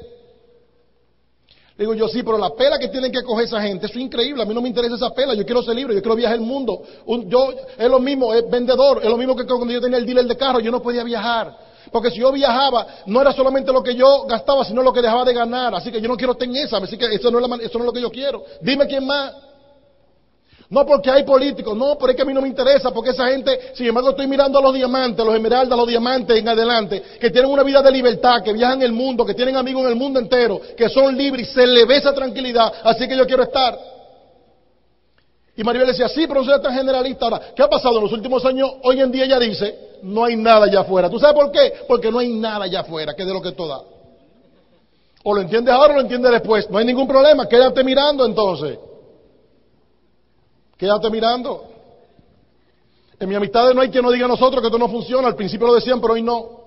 [1.80, 4.44] Digo yo, sí, pero la pela que tienen que coger esa gente, eso es increíble,
[4.44, 6.44] a mí no me interesa esa pela, yo quiero ser libre, yo quiero viajar el
[6.44, 6.84] mundo.
[7.28, 10.26] yo, es lo mismo, es vendedor, es lo mismo que cuando yo tenía el dealer
[10.26, 11.56] de carro, yo no podía viajar.
[11.90, 15.24] Porque si yo viajaba, no era solamente lo que yo gastaba, sino lo que dejaba
[15.24, 15.74] de ganar.
[15.74, 17.88] Así que yo no quiero tener esa, así que eso no, es eso no es
[17.88, 18.44] lo que yo quiero.
[18.60, 19.34] Dime quién más.
[20.70, 23.28] No porque hay políticos, no, pero es que a mí no me interesa, porque esa
[23.28, 27.32] gente, sin embargo, estoy mirando a los diamantes, los esmeraldas, los diamantes en adelante, que
[27.32, 30.20] tienen una vida de libertad, que viajan el mundo, que tienen amigos en el mundo
[30.20, 33.80] entero, que son libres y se le ve esa tranquilidad, así que yo quiero estar.
[35.58, 37.26] Y Maribel decía, sí, pero no soy tan generalista.
[37.26, 38.70] Ahora, ¿qué ha pasado en los últimos años?
[38.84, 41.10] Hoy en día ella dice, no hay nada allá afuera.
[41.10, 41.74] ¿Tú sabes por qué?
[41.88, 43.82] Porque no hay nada allá afuera, que es de lo que esto da.
[45.24, 46.70] O lo entiendes ahora o lo entiendes después.
[46.70, 47.46] No hay ningún problema.
[47.48, 48.78] Quédate mirando entonces.
[50.80, 51.66] Quédate mirando.
[53.20, 55.28] En mi amistad no hay quien no diga a nosotros que esto no funciona.
[55.28, 56.58] Al principio lo decían, pero hoy no.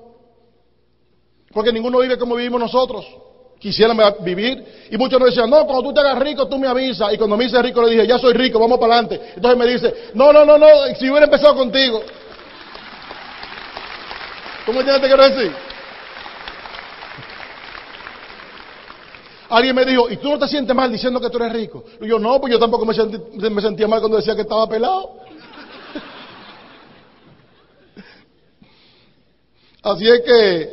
[1.51, 3.07] Porque ninguno vive como vivimos nosotros.
[3.59, 4.89] Quisieran vivir.
[4.91, 7.15] Y muchos nos decían, no, cuando tú te hagas rico, tú me avisas.
[7.15, 9.33] Y cuando me hice rico, le dije, ya soy rico, vamos para adelante.
[9.35, 10.67] Entonces me dice, no, no, no, no,
[10.99, 12.03] si hubiera empezado contigo.
[14.67, 15.72] ¿Cómo entiendes que quiero decir?
[19.53, 21.85] Alguien me dijo, ¿y tú no te sientes mal diciendo que tú eres rico?
[22.01, 25.11] Yo, no, pues yo tampoco me, sentía mal cuando decía que estaba pelado.
[29.83, 30.71] Así es que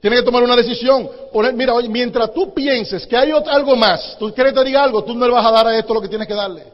[0.00, 1.10] tienes que tomar una decisión.
[1.54, 5.02] mira, oye, mientras tú pienses que hay algo más, tú quieres que te diga algo,
[5.02, 6.72] tú no le vas a dar a esto lo que tienes que darle.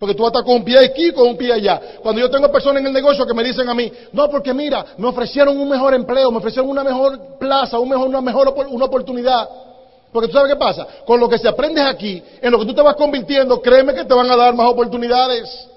[0.00, 1.80] Porque tú vas a estar con un pie aquí y con un pie allá.
[2.02, 4.84] Cuando yo tengo personas en el negocio que me dicen a mí, no, porque mira,
[4.98, 8.86] me ofrecieron un mejor empleo, me ofrecieron una mejor plaza, un mejor, una mejor una
[8.86, 9.48] oportunidad.
[10.12, 12.74] Porque tú sabes qué pasa, con lo que se aprendes aquí, en lo que tú
[12.74, 15.68] te vas convirtiendo, créeme que te van a dar más oportunidades.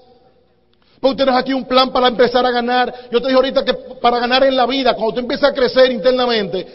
[1.00, 2.92] Porque tienes aquí un plan para empezar a ganar.
[3.10, 5.90] Yo te dije ahorita que para ganar en la vida, cuando tú empiezas a crecer
[5.90, 6.66] internamente,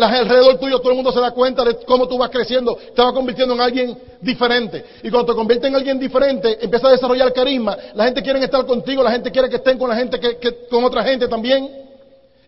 [0.00, 3.12] alrededor tuyo todo el mundo se da cuenta de cómo tú vas creciendo, te vas
[3.12, 4.84] convirtiendo en alguien diferente.
[5.02, 7.76] Y cuando te conviertes en alguien diferente, empiezas a desarrollar carisma.
[7.94, 10.84] La gente quiere estar contigo, la gente quiere que estén con la gente, que, con
[10.84, 11.68] otra gente también.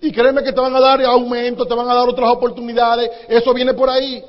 [0.00, 3.10] Y créeme que te van a dar aumento, te van a dar otras oportunidades.
[3.28, 4.22] Eso viene por ahí.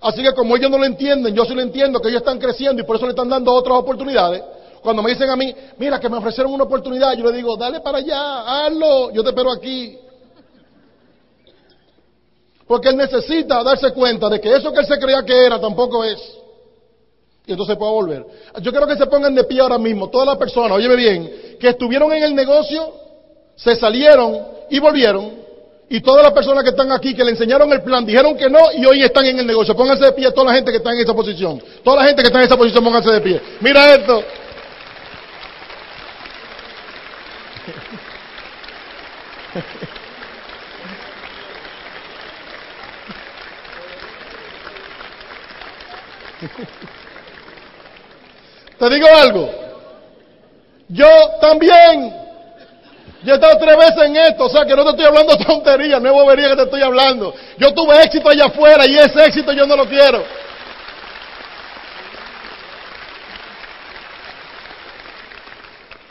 [0.00, 2.80] Así que como ellos no lo entienden, yo sí lo entiendo, que ellos están creciendo
[2.82, 4.42] y por eso le están dando otras oportunidades.
[4.82, 7.80] Cuando me dicen a mí, mira que me ofrecieron una oportunidad, yo le digo, dale
[7.80, 9.98] para allá, hazlo, yo te espero aquí.
[12.66, 16.02] Porque él necesita darse cuenta de que eso que él se creía que era tampoco
[16.02, 16.18] es.
[17.46, 18.26] Y entonces puede volver.
[18.62, 21.68] Yo quiero que se pongan de pie ahora mismo, todas las personas, óyeme bien, que
[21.68, 22.94] estuvieron en el negocio,
[23.56, 25.40] se salieron y volvieron.
[25.92, 28.60] Y todas las personas que están aquí, que le enseñaron el plan, dijeron que no
[28.76, 29.74] y hoy están en el negocio.
[29.74, 31.60] Pónganse de pie toda la gente que está en esa posición.
[31.82, 33.42] Toda la gente que está en esa posición, pónganse de pie.
[33.58, 34.22] Mira esto.
[48.78, 49.50] Te digo algo.
[50.88, 51.08] Yo
[51.40, 52.29] también.
[53.22, 56.00] Yo he estado tres veces en esto, o sea que no te estoy hablando tonterías,
[56.00, 57.34] no es bobería que te estoy hablando.
[57.58, 60.24] Yo tuve éxito allá afuera y ese éxito yo no lo quiero.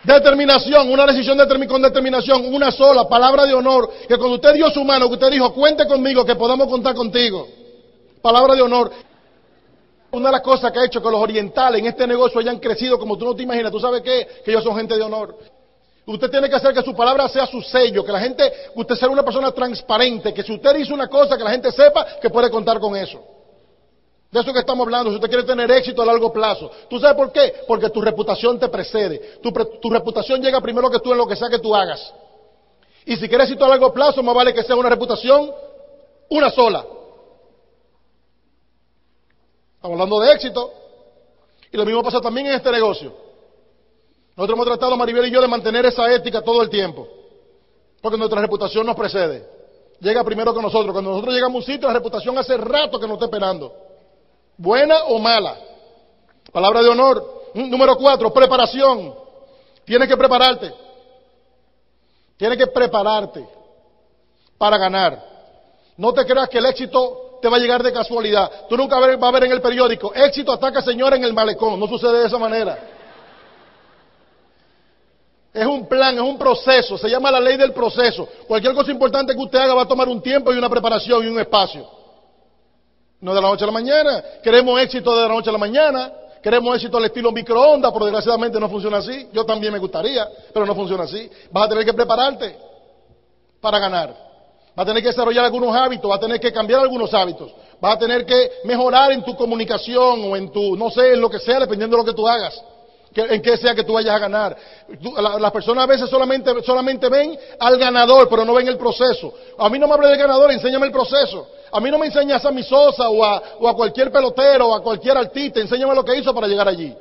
[0.03, 1.37] Determinación, una decisión
[1.67, 5.29] con determinación, una sola, palabra de honor, que cuando usted dio su mano, que usted
[5.29, 7.47] dijo, cuente conmigo, que podamos contar contigo.
[8.21, 8.91] Palabra de honor.
[10.11, 12.97] Una de las cosas que ha hecho que los orientales en este negocio hayan crecido
[12.97, 14.27] como tú no te imaginas, ¿tú sabes qué?
[14.43, 15.37] Que ellos son gente de honor.
[16.09, 19.09] Usted tiene que hacer que su palabra sea su sello, que la gente, usted sea
[19.09, 22.49] una persona transparente, que si usted dice una cosa, que la gente sepa que puede
[22.49, 23.23] contar con eso.
[24.31, 26.71] De eso que estamos hablando, si usted quiere tener éxito a largo plazo.
[26.89, 27.61] ¿Tú sabes por qué?
[27.67, 29.37] Porque tu reputación te precede.
[29.43, 32.11] Tu, tu, reputación llega primero que tú en lo que sea que tú hagas.
[33.05, 35.51] Y si quieres éxito a largo plazo, más vale que sea una reputación
[36.29, 36.85] una sola.
[39.75, 40.73] Estamos hablando de éxito.
[41.71, 43.28] Y lo mismo pasa también en este negocio.
[44.39, 47.05] Nosotros hemos tratado, Maribel y yo, de mantener esa ética todo el tiempo.
[48.01, 49.45] Porque nuestra reputación nos precede.
[49.99, 50.93] Llega primero que nosotros.
[50.93, 53.73] Cuando nosotros llegamos a un sitio, la reputación hace rato que nos está esperando.
[54.55, 55.57] buena o mala.
[56.53, 57.41] Palabra de honor.
[57.53, 59.13] Número cuatro, preparación.
[59.83, 60.73] Tienes que prepararte.
[62.37, 63.45] Tienes que prepararte
[64.57, 65.21] para ganar.
[65.97, 68.49] No te creas que el éxito te va a llegar de casualidad.
[68.69, 71.77] Tú nunca vas a ver en el periódico, éxito ataca señor en el malecón.
[71.77, 72.98] No sucede de esa manera.
[75.53, 78.27] Es un plan, es un proceso, se llama la ley del proceso.
[78.47, 81.27] Cualquier cosa importante que usted haga va a tomar un tiempo y una preparación y
[81.27, 81.87] un espacio.
[83.21, 84.23] No de la noche a la mañana.
[84.43, 86.13] Queremos éxito de la noche a la mañana.
[86.41, 89.27] Queremos éxito al estilo microondas, pero desgraciadamente no funciona así.
[89.33, 91.29] Yo también me gustaría, pero no funciona así.
[91.51, 92.55] Vas a tener que prepararte
[93.59, 94.09] para ganar.
[94.75, 97.51] Vas a tener que desarrollar algunos hábitos, vas a tener que cambiar algunos hábitos.
[97.81, 101.29] Vas a tener que mejorar en tu comunicación o en tu, no sé, en lo
[101.29, 102.63] que sea, dependiendo de lo que tú hagas
[103.15, 104.57] en qué sea que tú vayas a ganar.
[105.39, 109.33] las personas a veces solamente, solamente ven al ganador, pero no ven el proceso.
[109.57, 111.47] A mí no me hable del ganador, enséñame el proceso.
[111.71, 114.75] A mí no me enseñas a mi Sosa o a, o a cualquier pelotero o
[114.75, 116.95] a cualquier artista, enséñame lo que hizo para llegar allí.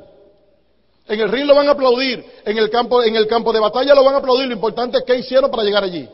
[1.07, 3.95] En el ring lo van a aplaudir, en el campo, en el campo de batalla
[3.95, 6.09] lo van a aplaudir, lo importante es qué hicieron para llegar allí.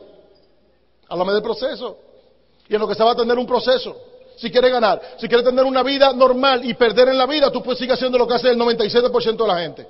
[1.08, 1.98] Háblame del proceso.
[2.68, 5.00] Y en lo que se va a tener un proceso si quieres ganar.
[5.18, 8.18] Si quieres tener una vida normal y perder en la vida, tú puedes seguir haciendo
[8.18, 9.86] lo que hace el 97% de la gente.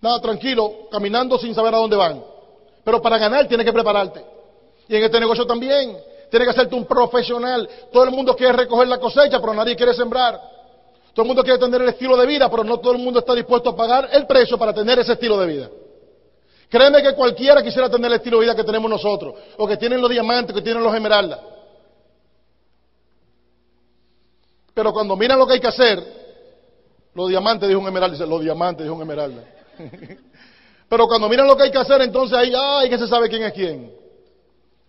[0.00, 2.22] Nada, tranquilo, caminando sin saber a dónde van.
[2.84, 4.24] Pero para ganar tienes que prepararte.
[4.88, 5.96] Y en este negocio también.
[6.30, 7.68] Tienes que hacerte un profesional.
[7.92, 10.40] Todo el mundo quiere recoger la cosecha, pero nadie quiere sembrar.
[11.12, 13.34] Todo el mundo quiere tener el estilo de vida, pero no todo el mundo está
[13.34, 15.70] dispuesto a pagar el precio para tener ese estilo de vida.
[16.68, 20.00] Créeme que cualquiera quisiera tener el estilo de vida que tenemos nosotros, o que tienen
[20.00, 21.40] los diamantes, que tienen los esmeraldas.
[24.76, 26.04] Pero cuando miran lo que hay que hacer,
[27.14, 29.42] los diamantes, dijo un esmeralda, dice, los diamantes, dijo un esmeralda.
[30.90, 33.42] pero cuando miran lo que hay que hacer, entonces ahí, ay, que se sabe quién
[33.44, 33.90] es quién.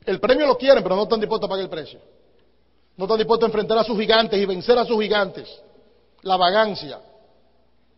[0.06, 2.02] El premio lo quieren, pero no están dispuestos a pagar el precio.
[2.98, 5.48] No están dispuestos a enfrentar a sus gigantes y vencer a sus gigantes.
[6.24, 7.00] La vagancia,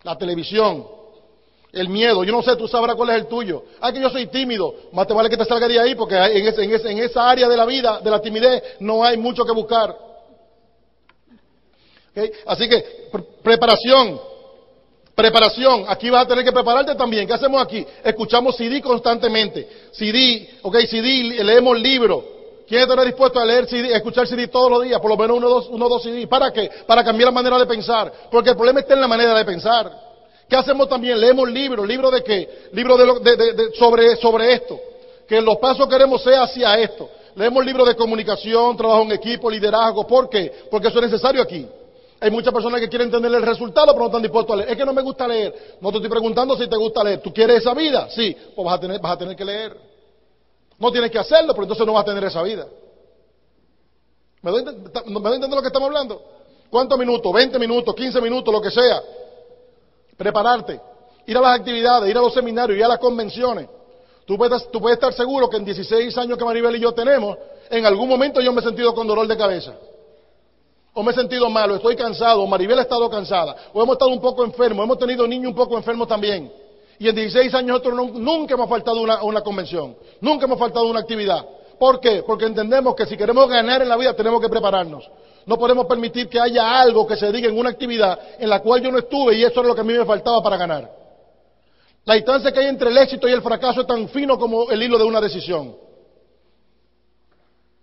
[0.03, 0.85] la televisión,
[1.73, 2.23] el miedo.
[2.23, 3.63] Yo no sé, tú sabrás cuál es el tuyo.
[3.81, 4.75] Ah, que yo soy tímido.
[4.91, 7.99] Más te vale que te salga de ahí porque en esa área de la vida,
[7.99, 10.08] de la timidez, no hay mucho que buscar.
[12.45, 13.09] Así que,
[13.43, 14.19] preparación,
[15.15, 15.85] preparación.
[15.87, 17.27] Aquí vas a tener que prepararte también.
[17.27, 17.85] ¿Qué hacemos aquí?
[18.03, 19.67] Escuchamos CD constantemente.
[19.91, 22.23] CD, ok, CD, leemos libros.
[22.67, 24.99] ¿Quién está dispuesto a leer CD, escuchar CD todos los días?
[25.01, 26.27] Por lo menos uno dos, uno, dos CD.
[26.27, 26.69] ¿Para qué?
[26.85, 28.13] Para cambiar la manera de pensar.
[28.29, 29.91] Porque el problema está en la manera de pensar.
[30.47, 31.19] ¿Qué hacemos también?
[31.19, 31.87] Leemos libros.
[31.87, 32.49] ¿Libros de qué?
[32.73, 34.79] Libros de, sobre, sobre esto.
[35.27, 37.09] Que los pasos que queremos sea hacia esto.
[37.35, 40.05] Leemos libros de comunicación, trabajo en equipo, liderazgo.
[40.05, 40.51] ¿Por qué?
[40.69, 41.67] Porque eso es necesario aquí.
[42.21, 44.71] Hay muchas personas que quieren tener el resultado, pero no están dispuestos a leer.
[44.71, 45.77] Es que no me gusta leer.
[45.79, 47.21] No te estoy preguntando si te gusta leer.
[47.21, 48.09] ¿Tú quieres esa vida?
[48.09, 49.77] Sí, pues vas a tener, vas a tener que leer.
[50.77, 52.67] No tienes que hacerlo, pero entonces no vas a tener esa vida.
[54.41, 56.21] ¿Me doy, ¿Me lo que estamos hablando?
[56.69, 57.31] ¿Cuántos minutos?
[57.31, 57.95] ¿20 minutos?
[57.95, 58.53] ¿15 minutos?
[58.53, 59.01] Lo que sea.
[60.17, 60.79] Prepararte.
[61.25, 63.67] Ir a las actividades, ir a los seminarios, ir a las convenciones.
[64.25, 67.37] Tú puedes, tú puedes estar seguro que en 16 años que Maribel y yo tenemos,
[67.69, 69.73] en algún momento yo me he sentido con dolor de cabeza
[70.99, 74.11] o me he sentido malo, estoy cansado, o Maribel ha estado cansada, o hemos estado
[74.11, 76.51] un poco enfermos, hemos tenido niños un poco enfermos también.
[76.99, 80.99] Y en 16 años nosotros nunca hemos faltado una, una convención, nunca hemos faltado una
[80.99, 81.45] actividad.
[81.79, 82.21] ¿Por qué?
[82.27, 85.09] Porque entendemos que si queremos ganar en la vida tenemos que prepararnos.
[85.45, 88.81] No podemos permitir que haya algo que se diga en una actividad en la cual
[88.81, 90.91] yo no estuve y eso es lo que a mí me faltaba para ganar.
[92.03, 94.83] La distancia que hay entre el éxito y el fracaso es tan fino como el
[94.83, 95.77] hilo de una decisión.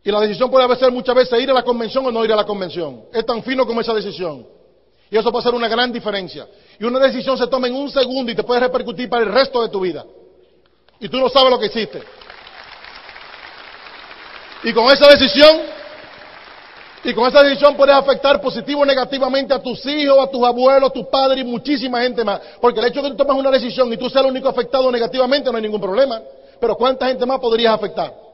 [0.07, 2.37] Y la decisión puede ser muchas veces ir a la convención o no ir a
[2.37, 3.07] la convención.
[3.13, 4.47] Es tan fino como esa decisión.
[5.11, 6.47] Y eso puede ser una gran diferencia.
[6.79, 9.61] Y una decisión se toma en un segundo y te puede repercutir para el resto
[9.63, 10.05] de tu vida.
[11.01, 12.01] Y tú no sabes lo que hiciste.
[14.63, 15.63] Y con esa decisión,
[17.03, 20.91] y con esa decisión puedes afectar positivo o negativamente a tus hijos, a tus abuelos,
[20.91, 22.41] a tus padres y muchísima gente más.
[22.61, 24.89] Porque el hecho de que tú tomes una decisión y tú seas el único afectado
[24.93, 26.23] negativamente no hay ningún problema.
[26.61, 28.26] Pero ¿cuánta gente más podrías afectar?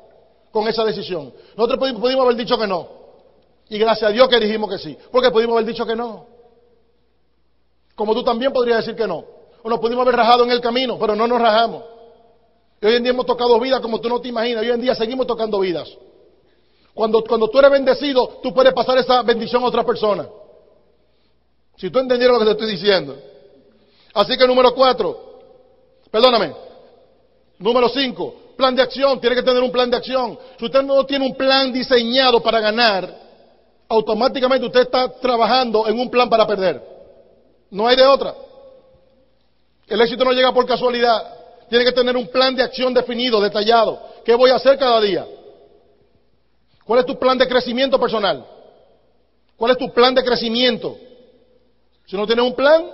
[0.53, 1.33] Con esa decisión.
[1.57, 2.89] Nosotros pudimos haber dicho que no.
[3.69, 4.97] Y gracias a Dios que dijimos que sí.
[5.11, 6.27] Porque pudimos haber dicho que no.
[7.95, 9.25] Como tú también podrías decir que no.
[9.63, 11.83] O nos pudimos haber rajado en el camino, pero no nos rajamos.
[12.81, 14.63] Y hoy en día hemos tocado vidas como tú no te imaginas.
[14.63, 15.89] Hoy en día seguimos tocando vidas.
[16.93, 20.29] Cuando, cuando tú eres bendecido, tú puedes pasar esa bendición a otra persona.
[21.77, 23.17] Si tú entendieras lo que te estoy diciendo.
[24.13, 25.41] Así que número cuatro,
[26.11, 26.53] perdóname,
[27.59, 28.35] número cinco,
[28.71, 30.39] de acción, tiene que tener un plan de acción.
[30.59, 33.13] Si usted no tiene un plan diseñado para ganar,
[33.89, 36.81] automáticamente usted está trabajando en un plan para perder.
[37.71, 38.35] No hay de otra.
[39.89, 41.35] El éxito no llega por casualidad.
[41.69, 44.01] Tiene que tener un plan de acción definido, detallado.
[44.25, 45.27] ¿Qué voy a hacer cada día?
[46.85, 48.47] ¿Cuál es tu plan de crecimiento personal?
[49.57, 50.97] ¿Cuál es tu plan de crecimiento?
[52.07, 52.85] Si no tienes un plan,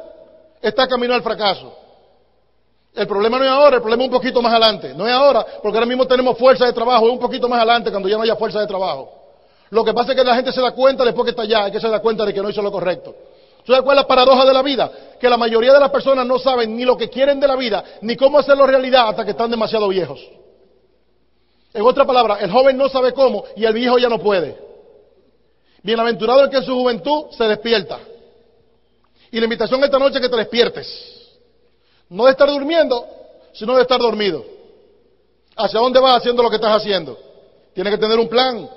[0.60, 1.72] está camino al fracaso.
[2.99, 4.92] El problema no es ahora, el problema es un poquito más adelante.
[4.92, 7.92] No es ahora, porque ahora mismo tenemos fuerza de trabajo, es un poquito más adelante
[7.92, 9.09] cuando ya no haya fuerza de trabajo.
[9.70, 11.72] Lo que pasa es que la gente se da cuenta después que está allá, es
[11.72, 13.14] que se da cuenta de que no hizo lo correcto.
[13.64, 14.90] ¿Sabes cuál es la paradoja de la vida?
[15.20, 17.84] Que la mayoría de las personas no saben ni lo que quieren de la vida,
[18.01, 20.20] ni cómo hacerlo realidad hasta que están demasiado viejos.
[21.72, 24.59] En otra palabra, el joven no sabe cómo y el viejo ya no puede.
[25.84, 28.01] Bienaventurado el que en su juventud se despierta.
[29.30, 31.17] Y la invitación esta noche es que te despiertes.
[32.09, 33.06] No de estar durmiendo,
[33.52, 34.44] sino de estar dormido.
[35.56, 37.18] ¿Hacia dónde vas haciendo lo que estás haciendo?
[37.74, 38.68] Tienes que tener un plan.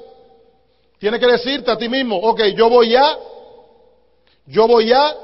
[0.99, 3.17] Tienes que decirte a ti mismo, ok, yo voy ya,
[4.45, 5.15] yo voy ya,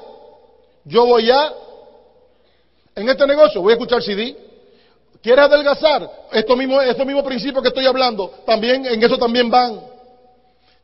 [0.85, 1.53] yo voy ya.
[2.95, 4.35] En este negocio voy a escuchar CD.
[5.21, 6.09] ¿Quieres adelgazar?
[6.31, 9.79] Esto mismo, estos mismos principios que estoy hablando, también, en eso también van.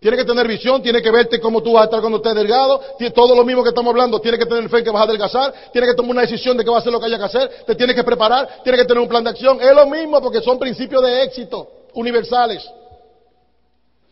[0.04, 2.82] Tiene que tener visión, tiene que verte cómo tú vas a estar cuando estés delgado,
[3.16, 5.54] todo lo mismo que estamos hablando, tiene que tener fe en que vas a adelgazar,
[5.72, 7.50] tiene que tomar una decisión de que va a hacer lo que haya que hacer,
[7.66, 9.62] te tiene que preparar, tiene que tener un plan de acción.
[9.62, 12.70] Es lo mismo porque son principios de éxito universales.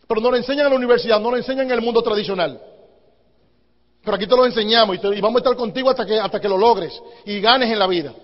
[0.08, 2.58] Pero no lo enseñan en la universidad, no lo enseñan en el mundo tradicional.
[4.02, 6.56] Pero aquí te lo enseñamos y, vamos a estar contigo hasta que, hasta que lo
[6.56, 8.14] logres y ganes en la vida.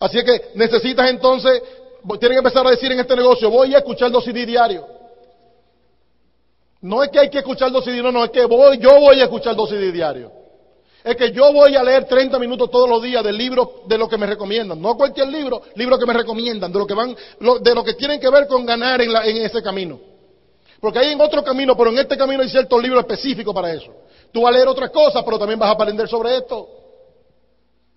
[0.00, 1.62] Así que necesitas entonces,
[2.18, 4.95] tienes que empezar a decir en este negocio, voy a escuchar dos CD diarios.
[6.82, 9.20] No es que hay que escuchar dos CD, no, no, es que voy, yo voy
[9.20, 10.30] a escuchar dos CD diarios.
[11.02, 14.08] Es que yo voy a leer 30 minutos todos los días del libro de lo
[14.08, 14.80] que me recomiendan.
[14.82, 17.14] No cualquier libro, libro que me recomiendan, de lo que van,
[17.60, 20.00] de lo que tienen que ver con ganar en, en ese camino.
[20.80, 23.94] Porque hay en otro camino, pero en este camino hay ciertos libros específicos para eso.
[24.32, 26.68] Tú vas a leer otras cosas, pero también vas a aprender sobre esto.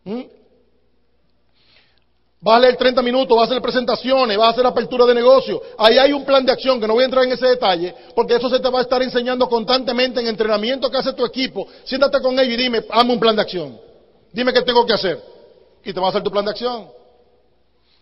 [0.03, 0.21] ¿Mm?
[2.41, 5.61] Vas a leer 30 minutos, vas a hacer presentaciones, vas a hacer apertura de negocio.
[5.77, 8.35] Ahí hay un plan de acción que no voy a entrar en ese detalle, porque
[8.35, 11.67] eso se te va a estar enseñando constantemente en entrenamiento que hace tu equipo.
[11.83, 13.77] Siéntate con ellos y dime, hazme un plan de acción.
[14.31, 15.21] Dime qué tengo que hacer.
[15.83, 16.87] Y te va a hacer tu plan de acción.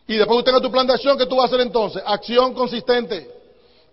[0.07, 2.03] Y después que tengas tu plan de acción, ¿qué tú vas a hacer entonces?
[2.05, 3.31] Acción consistente.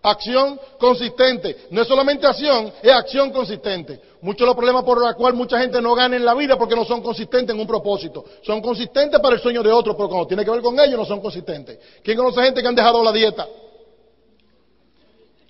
[0.03, 1.67] Acción consistente.
[1.71, 3.99] No es solamente acción, es acción consistente.
[4.25, 6.75] Muchos de los problemas por los cuales mucha gente no gana en la vida porque
[6.75, 8.25] no son consistentes en un propósito.
[8.41, 11.05] Son consistentes para el sueño de otros, pero cuando tiene que ver con ellos no
[11.05, 11.79] son consistentes.
[12.03, 13.47] ¿Quién conoce gente que han dejado la dieta?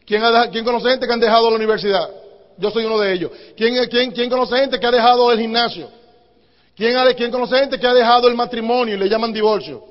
[0.04, 2.10] ¿Quién, conoce gente que han dejado la universidad?
[2.58, 3.30] Yo soy uno de ellos.
[3.56, 5.88] ¿Quién, quién conoce gente que ha dejado el gimnasio?
[6.74, 9.84] ¿Quién, ¿Quién conoce gente que ha dejado el matrimonio y le llaman divorcio?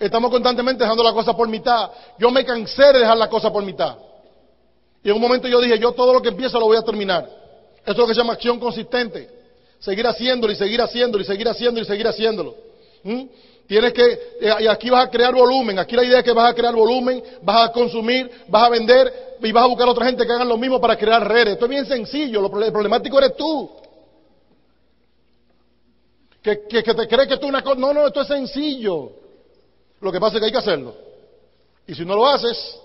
[0.00, 1.88] Estamos constantemente dejando la cosa por mitad.
[2.18, 3.96] Yo me cansé de dejar la cosa por mitad.
[5.04, 7.41] Y en un momento yo dije, yo todo lo que empiezo lo voy a terminar.
[7.82, 9.28] Eso es lo que se llama acción consistente.
[9.78, 12.54] Seguir haciéndolo y seguir haciéndolo y seguir haciéndolo y seguir haciéndolo.
[13.02, 13.22] ¿Mm?
[13.66, 15.78] Tienes que, eh, y aquí vas a crear volumen.
[15.78, 19.36] Aquí la idea es que vas a crear volumen, vas a consumir, vas a vender
[19.42, 21.54] y vas a buscar a otra gente que hagan lo mismo para crear redes.
[21.54, 22.40] Esto es bien sencillo.
[22.40, 23.70] Lo problemático eres tú.
[26.42, 27.80] Que, que, que te crees que tú una cosa.
[27.80, 29.12] No, no, esto es sencillo.
[30.00, 30.94] Lo que pasa es que hay que hacerlo.
[31.86, 32.78] Y si no lo haces,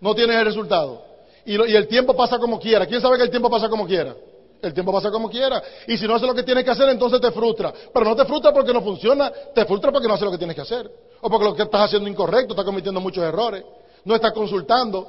[0.00, 1.02] no tienes el resultado.
[1.44, 2.86] Y, el tiempo pasa como quiera.
[2.86, 4.14] ¿Quién sabe que el tiempo pasa como quiera?
[4.60, 5.62] El tiempo pasa como quiera.
[5.86, 7.72] Y si no haces lo que tienes que hacer, entonces te frustra.
[7.92, 10.56] Pero no te frustra porque no funciona, te frustra porque no haces lo que tienes
[10.56, 10.90] que hacer.
[11.20, 13.64] O porque lo que estás haciendo incorrecto, estás cometiendo muchos errores.
[14.04, 15.08] No estás consultando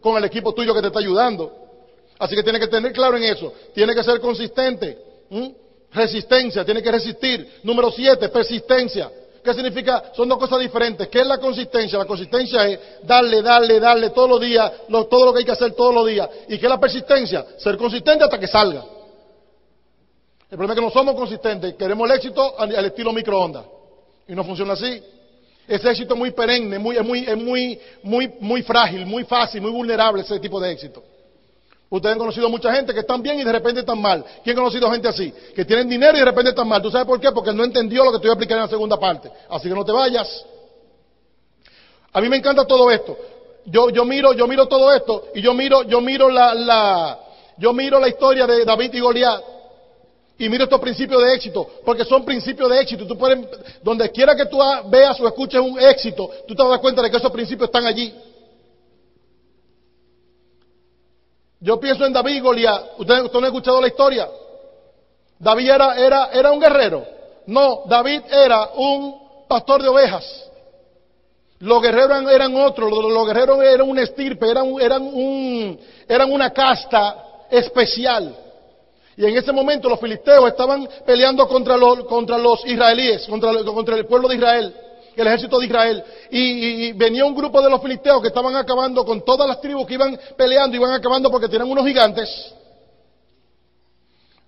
[0.00, 1.52] con el equipo tuyo que te está ayudando.
[2.18, 3.52] Así que tienes que tener claro en eso.
[3.74, 4.98] Tiene que ser consistente.
[5.92, 7.60] Resistencia, tiene que resistir.
[7.62, 9.10] Número siete, persistencia.
[9.46, 10.10] ¿Qué significa?
[10.12, 11.06] Son dos cosas diferentes.
[11.06, 11.96] ¿Qué es la consistencia?
[12.00, 15.70] La consistencia es darle, darle, darle todos los días, todo lo que hay que hacer
[15.70, 16.28] todos los días.
[16.48, 17.46] ¿Y qué es la persistencia?
[17.56, 18.84] Ser consistente hasta que salga.
[20.50, 23.64] El problema es que no somos consistentes, queremos el éxito al, estilo microondas.
[24.26, 25.00] Y no funciona así.
[25.68, 29.62] Ese éxito es muy perenne, muy, es, muy, es muy, muy, muy frágil, muy fácil,
[29.62, 31.04] muy vulnerable ese tipo de éxito.
[31.88, 34.24] Ustedes han conocido mucha gente que están bien y de repente están mal.
[34.42, 35.32] ¿Quién ha conocido gente así?
[35.54, 36.82] Que tienen dinero y de repente están mal.
[36.82, 37.30] ¿Tú sabes por qué?
[37.30, 39.30] Porque no entendió lo que te voy explicar en la segunda parte.
[39.48, 40.44] Así que no te vayas.
[42.12, 43.16] A mí me encanta todo esto.
[43.66, 47.18] Yo, yo miro, yo miro todo esto y yo miro, yo miro la, la,
[47.58, 49.42] yo miro la historia de David y Goliat
[50.38, 53.06] y miro estos principios de éxito, porque son principios de éxito.
[53.06, 53.38] Tú puedes,
[53.82, 54.58] donde quiera que tú
[54.88, 58.14] veas o escuches un éxito, tú te das cuenta de que esos principios están allí.
[61.66, 62.80] Yo pienso en David y Goliat.
[62.96, 64.28] ¿Usted, no ha escuchado la historia?
[65.36, 67.04] David era, era, era un guerrero.
[67.46, 70.48] No, David era un pastor de ovejas.
[71.58, 77.46] Los guerreros eran, otros, los, guerreros eran un estirpe, eran, eran, un, eran una casta
[77.50, 78.32] especial.
[79.16, 83.96] Y en ese momento los filisteos estaban peleando contra los, contra los israelíes, contra, contra
[83.96, 84.85] el pueblo de Israel
[85.16, 86.04] el ejército de Israel.
[86.30, 89.94] Y, venía un grupo de los filisteos que estaban acabando con todas las tribus que
[89.94, 92.54] iban peleando, iban acabando porque tenían unos gigantes.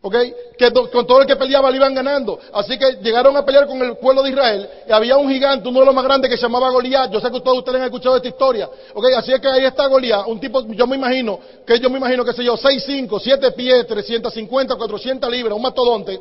[0.01, 0.15] ¿ok?
[0.57, 2.39] Que con todo el que peleaba le iban ganando.
[2.53, 5.81] Así que llegaron a pelear con el pueblo de Israel y había un gigante, uno
[5.81, 7.11] de los más grandes que se llamaba Goliat.
[7.11, 9.05] Yo sé que todos ustedes han escuchado esta historia, ¿ok?
[9.17, 12.25] Así es que ahí está Goliat, un tipo, yo me imagino, que yo me imagino,
[12.25, 16.21] que sé yo, 6, 5, 7 pies, 350, 400 libras, un mastodonte,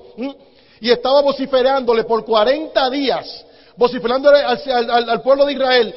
[0.80, 3.46] y estaba vociferándole por 40 días,
[3.78, 5.96] vociferándole al, pueblo de Israel,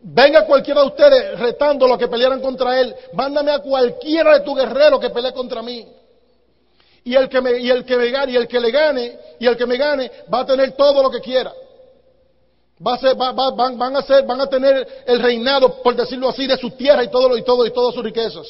[0.00, 2.94] Venga cualquiera de ustedes retando los que pelearan contra él.
[3.14, 5.84] Mándame a cualquiera de tus guerreros que pelee contra mí
[7.08, 9.46] y el que me, y el que me gane, y el que le gane, y
[9.46, 11.50] el que me gane, va a tener todo lo que quiera.
[12.86, 16.28] Va a ser, va, van, van, a ser, van a tener el reinado, por decirlo
[16.28, 18.46] así, de su tierra y todo, y todo, y todas sus riquezas.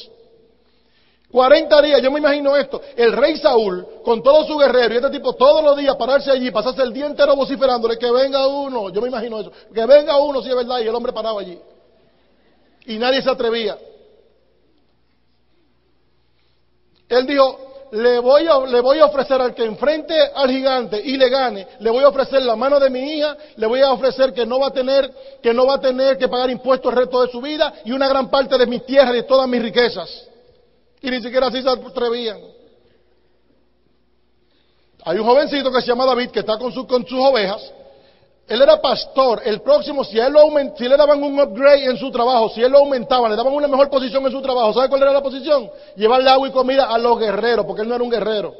[1.31, 5.11] 40 días, yo me imagino esto, el rey Saúl, con todo su guerrero, y este
[5.11, 8.99] tipo todos los días pararse allí, pasarse el día entero vociferándole, que venga uno, yo
[8.99, 11.59] me imagino eso, que venga uno si es verdad, y el hombre paraba allí.
[12.87, 13.77] Y nadie se atrevía.
[17.09, 17.59] Él dijo,
[17.91, 21.67] le voy, a, le voy a ofrecer al que enfrente al gigante y le gane,
[21.79, 24.59] le voy a ofrecer la mano de mi hija, le voy a ofrecer que no
[24.59, 25.11] va a tener,
[25.43, 28.07] que no va a tener que pagar impuestos el resto de su vida y una
[28.07, 30.28] gran parte de mi tierra y de todas mis riquezas.
[31.01, 32.39] Y ni siquiera así se atrevían.
[35.05, 37.73] Hay un jovencito que se llama David que está con, con sus ovejas
[38.49, 39.41] él era pastor.
[39.45, 40.41] El próximo, si, él lo
[40.75, 43.67] si le daban un upgrade en su trabajo, si él lo aumentaba, le daban una
[43.67, 45.69] mejor posición en su trabajo, ¿sabe cuál era la posición?
[45.95, 48.55] Llevarle agua y comida a los guerreros, porque él no era un guerrero.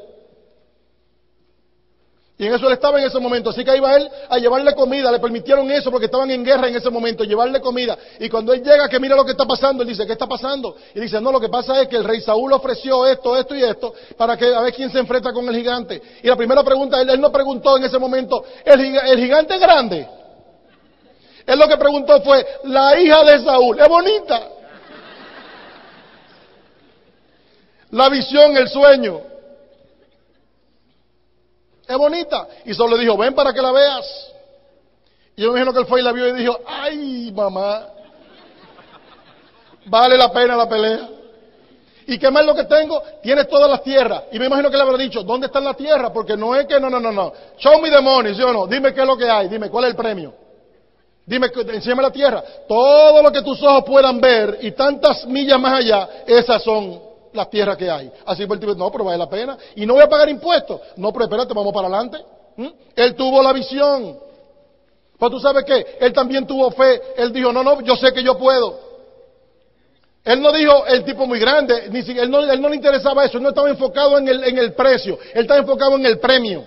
[2.40, 3.50] Y en eso él estaba en ese momento.
[3.50, 5.12] Así que iba él a llevarle comida.
[5.12, 7.98] Le permitieron eso porque estaban en guerra en ese momento, llevarle comida.
[8.18, 10.74] Y cuando él llega, que mira lo que está pasando, él dice, ¿qué está pasando?
[10.94, 13.62] Y dice, no, lo que pasa es que el rey Saúl ofreció esto, esto y
[13.62, 16.00] esto para que a ver quién se enfrenta con el gigante.
[16.22, 19.60] Y la primera pregunta, él, él no preguntó en ese momento, ¿el, el gigante es
[19.60, 20.08] grande?
[21.44, 24.48] Él lo que preguntó fue, la hija de Saúl, ¿es bonita?
[27.90, 29.29] La visión, el sueño.
[31.90, 32.46] Es bonita.
[32.66, 34.32] Y solo le dijo, ven para que la veas.
[35.34, 37.88] Y yo me imagino que él fue y la vio y dijo, ay, mamá,
[39.86, 41.08] vale la pena la pelea.
[42.06, 43.02] ¿Y qué más lo que tengo?
[43.20, 44.22] Tienes todas las tierras.
[44.30, 46.12] Y me imagino que le habrá dicho, ¿dónde está la tierra?
[46.12, 47.32] Porque no es que, no, no, no, no.
[47.58, 48.68] Show me the money, ¿sí o no?
[48.68, 50.32] Dime qué es lo que hay, dime cuál es el premio.
[51.26, 52.44] Dime, enséñame la tierra.
[52.68, 57.50] Todo lo que tus ojos puedan ver y tantas millas más allá, esas son las
[57.50, 58.10] tierras que hay.
[58.26, 59.56] Así pues el tipo, no, pero vale la pena.
[59.76, 60.80] Y no voy a pagar impuestos.
[60.96, 62.18] No, pero espérate, vamos para adelante.
[62.56, 62.68] ¿Mm?
[62.96, 64.18] Él tuvo la visión.
[65.18, 67.00] Pues tú sabes qué, él también tuvo fe.
[67.16, 68.90] Él dijo, no, no, yo sé que yo puedo.
[70.24, 73.24] Él no dijo el tipo muy grande, ni si, él, no, él no le interesaba
[73.24, 76.18] eso, él no estaba enfocado en el, en el precio, él estaba enfocado en el
[76.18, 76.64] premio.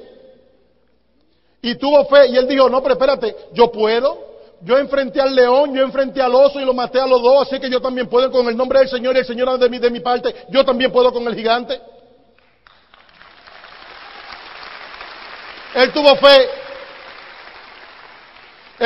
[1.62, 4.33] Y tuvo fe y él dijo, no, pero espérate, yo puedo.
[4.64, 7.60] Yo enfrenté al león, yo enfrenté al oso y lo maté a los dos, así
[7.60, 10.34] que yo también puedo con el nombre del Señor y el Señor de mi, parte,
[10.50, 11.82] yo también puedo con el gigante.
[15.76, 16.63] Él tuvo fe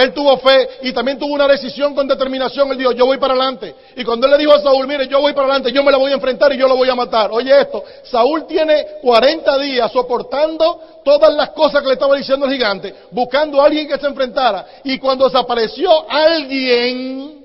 [0.03, 2.69] él tuvo fe y también tuvo una decisión con determinación.
[2.71, 3.73] Él dijo, yo voy para adelante.
[3.95, 5.97] Y cuando él le dijo a Saúl, mire, yo voy para adelante, yo me la
[5.97, 7.31] voy a enfrentar y yo lo voy a matar.
[7.31, 12.51] Oye esto, Saúl tiene 40 días soportando todas las cosas que le estaba diciendo el
[12.51, 14.67] gigante, buscando a alguien que se enfrentara.
[14.83, 17.43] Y cuando desapareció alguien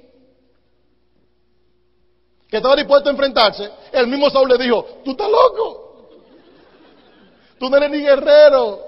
[2.50, 6.08] que estaba dispuesto a enfrentarse, el mismo Saúl le dijo, tú estás loco.
[7.58, 8.80] Tú no eres ni guerrero.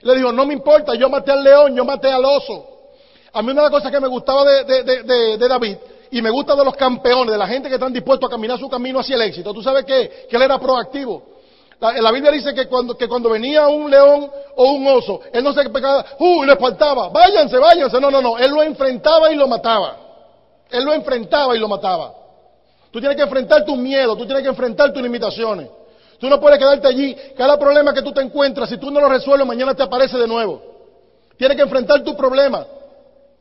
[0.00, 2.77] Le dijo, no me importa, yo maté al león, yo maté al oso.
[3.38, 5.76] A mí una de las cosas que me gustaba de, David,
[6.10, 8.68] y me gusta de los campeones, de la gente que están dispuestos a caminar su
[8.68, 11.22] camino hacia el éxito, tú sabes que, que él era proactivo.
[11.78, 16.04] La, Biblia dice que cuando, venía un león o un oso, él no se pegaba,
[16.18, 16.42] ¡uh!
[16.42, 18.00] le faltaba, váyanse, váyanse.
[18.00, 19.96] No, no, no, él lo enfrentaba y lo mataba.
[20.68, 22.12] Él lo enfrentaba y lo mataba.
[22.90, 25.68] Tú tienes que enfrentar tus miedos, tú tienes que enfrentar tus limitaciones.
[26.18, 27.16] Tú no puedes quedarte allí.
[27.36, 30.26] Cada problema que tú te encuentras, si tú no lo resuelves, mañana te aparece de
[30.26, 30.60] nuevo.
[31.36, 32.66] Tienes que enfrentar tu problema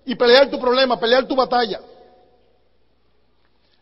[0.07, 1.79] y pelear tu problema, pelear tu batalla.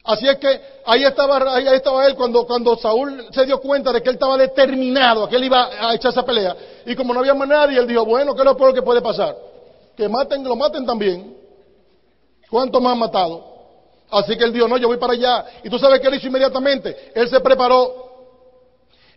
[0.04, 4.16] Así es que ahí estaba, él cuando, cuando Saúl se dio cuenta de que él
[4.16, 6.56] estaba determinado, que él iba a echar esa pelea.
[6.86, 9.02] Y como no había más nadie, él dijo, bueno, ¿qué es lo peor que puede
[9.02, 9.36] pasar?
[9.96, 11.36] Que maten, lo maten también.
[12.50, 13.56] ¿Cuántos más han matado?
[14.12, 15.46] Así que él dijo, no, yo voy para allá.
[15.64, 17.12] Y tú sabes qué él hizo inmediatamente.
[17.16, 18.06] Él se preparó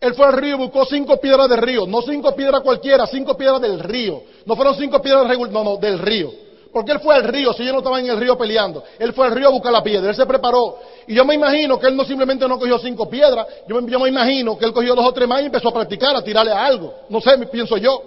[0.01, 3.37] él fue al río y buscó cinco piedras del río, no cinco piedras cualquiera, cinco
[3.37, 4.23] piedras del río.
[4.47, 6.48] No fueron cinco piedras no, no, del río.
[6.73, 8.85] Porque él fue al río, si yo no estaba en el río peleando.
[8.99, 10.79] Él fue al río a buscar la piedra, él se preparó.
[11.07, 13.99] Y yo me imagino que él no simplemente no cogió cinco piedras, yo me, yo
[13.99, 16.53] me imagino que él cogió dos o tres más y empezó a practicar, a tirarle
[16.53, 16.95] a algo.
[17.09, 18.03] No sé, pienso yo.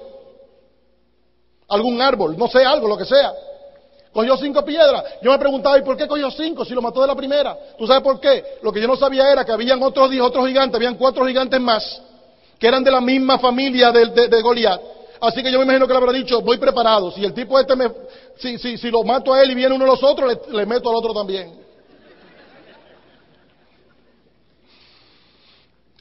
[1.69, 3.33] Algún árbol, no sé, algo, lo que sea.
[4.13, 5.03] Cogió cinco piedras.
[5.21, 7.57] Yo me preguntaba, ¿y por qué cogió cinco si lo mató de la primera?
[7.77, 8.57] ¿Tú sabes por qué?
[8.61, 12.01] Lo que yo no sabía era que habían otros, otros gigantes, habían cuatro gigantes más
[12.61, 14.79] que eran de la misma familia de, de, de Goliat.
[15.21, 17.11] Así que yo me imagino que le habrá dicho, voy preparado.
[17.11, 17.91] Si el tipo este me,
[18.37, 20.89] si, si, si lo mato a él y viene uno de los otros, le, meto
[20.89, 21.61] al otro también.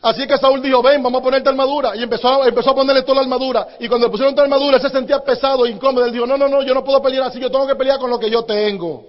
[0.01, 1.95] Así que Saúl dijo, ven, vamos a ponerte armadura.
[1.95, 3.69] Y empezó, empezó a ponerle toda la armadura.
[3.79, 6.07] Y cuando le pusieron toda la armadura, él se sentía pesado incómodo.
[6.07, 8.09] Él dijo, no, no, no, yo no puedo pelear así, yo tengo que pelear con
[8.09, 9.05] lo que yo tengo.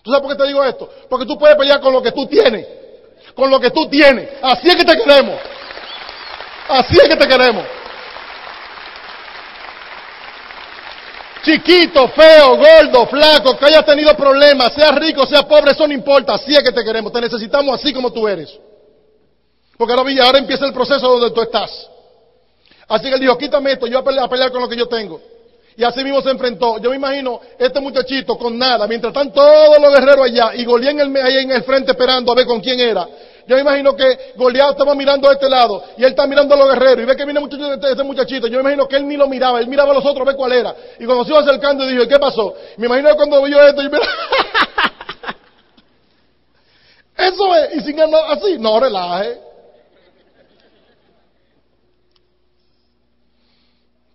[0.00, 0.88] ¿Tú sabes por qué te digo esto?
[1.10, 2.68] Porque tú puedes pelear con lo que tú tienes.
[3.34, 4.28] Con lo que tú tienes.
[4.40, 5.40] Así es que te queremos.
[6.68, 7.64] Así es que te queremos.
[11.44, 16.34] Chiquito, feo, gordo, flaco, que hayas tenido problemas, sea rico, sea pobre, eso no importa.
[16.34, 17.12] Así es que te queremos.
[17.12, 18.58] Te necesitamos así como tú eres.
[19.76, 21.90] Porque ahora, ahora empieza el proceso donde tú estás.
[22.88, 25.20] Así que él dijo, quítame esto, yo voy a pelear, con lo que yo tengo.
[25.76, 26.78] Y así mismo se enfrentó.
[26.78, 31.16] Yo me imagino este muchachito con nada, mientras están todos los guerreros allá y el,
[31.16, 33.06] ahí en el frente esperando a ver con quién era.
[33.46, 36.58] Yo me imagino que Goliat estaba mirando a este lado y él está mirando a
[36.58, 38.46] los guerreros y ve que viene muchacho, este, este, muchachito.
[38.46, 40.36] Yo me imagino que él ni lo miraba, él miraba a los otros a ver
[40.36, 40.74] cuál era.
[40.98, 42.54] Y cuando se iba acercando, dijo, ¿qué pasó?
[42.78, 43.98] Me imagino cuando vio esto, y mira,
[47.18, 49.40] eso es, y sin así, no relaje.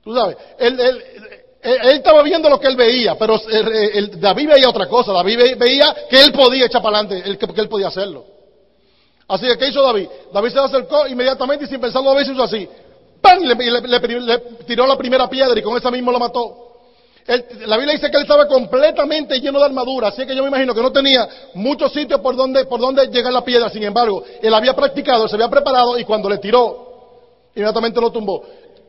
[0.03, 1.03] Tú sabes, él, él,
[1.61, 5.11] él, estaba viendo lo que él veía, pero el, David veía otra cosa.
[5.11, 8.38] David veía que él podía echar para adelante, que él podía hacerlo.
[9.29, 10.09] Así que, ¿qué hizo David?
[10.33, 12.67] David se acercó inmediatamente y sin pensarlo David hizo así.
[13.21, 13.43] ¡Pam!
[13.43, 16.65] Y le, tiró la primera piedra y con esa mismo lo mató.
[17.67, 20.73] La Biblia dice que él estaba completamente lleno de armadura, así que yo me imagino
[20.73, 23.69] que no tenía muchos sitios por donde, por donde llegar la piedra.
[23.69, 28.43] Sin embargo, él había practicado, se había preparado y cuando le tiró, inmediatamente lo tumbó.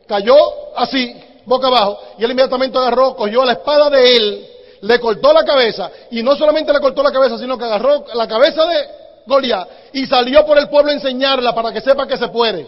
[0.07, 0.35] Cayó
[0.75, 1.15] así,
[1.45, 4.47] boca abajo, y él inmediatamente agarró, cogió la espada de él,
[4.81, 8.27] le cortó la cabeza, y no solamente le cortó la cabeza, sino que agarró la
[8.27, 9.00] cabeza de
[9.93, 12.67] Y salió por el pueblo a enseñarla para que sepa que se puede.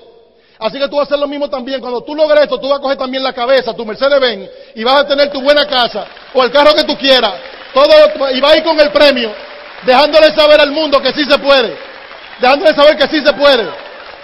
[0.60, 1.82] Así que tú vas a hacer lo mismo también.
[1.82, 4.84] Cuando tú logres esto, tú vas a coger también la cabeza, tu Mercedes Benz, y
[4.84, 7.34] vas a tener tu buena casa, o el carro que tú quieras,
[7.74, 9.34] todo, y vas a ir con el premio,
[9.86, 11.78] dejándole saber al mundo que sí se puede,
[12.40, 13.68] dejándole saber que sí se puede.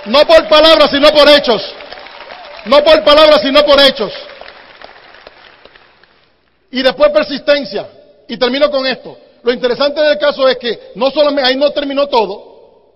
[0.05, 1.61] No por palabras, sino por hechos.
[2.65, 4.13] No por palabras, sino por hechos.
[6.71, 7.87] Y después persistencia.
[8.27, 9.17] Y termino con esto.
[9.49, 12.91] Lo interesante del caso es que no solamente ahí no terminó todo,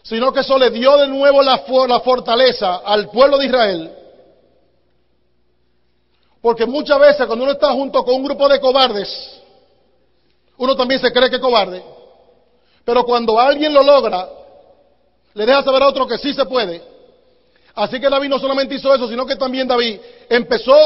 [0.00, 1.58] sino que eso le dio de nuevo la,
[2.04, 3.92] fortaleza al pueblo de Israel.
[6.40, 9.40] Porque muchas veces cuando uno está junto con un grupo de cobardes,
[10.56, 11.82] uno también se cree que es cobarde.
[12.84, 14.28] Pero cuando alguien lo logra,
[15.34, 16.80] le deja saber a otro que sí se puede.
[17.74, 19.98] Así que David no solamente hizo eso, sino que también David
[20.28, 20.76] empezó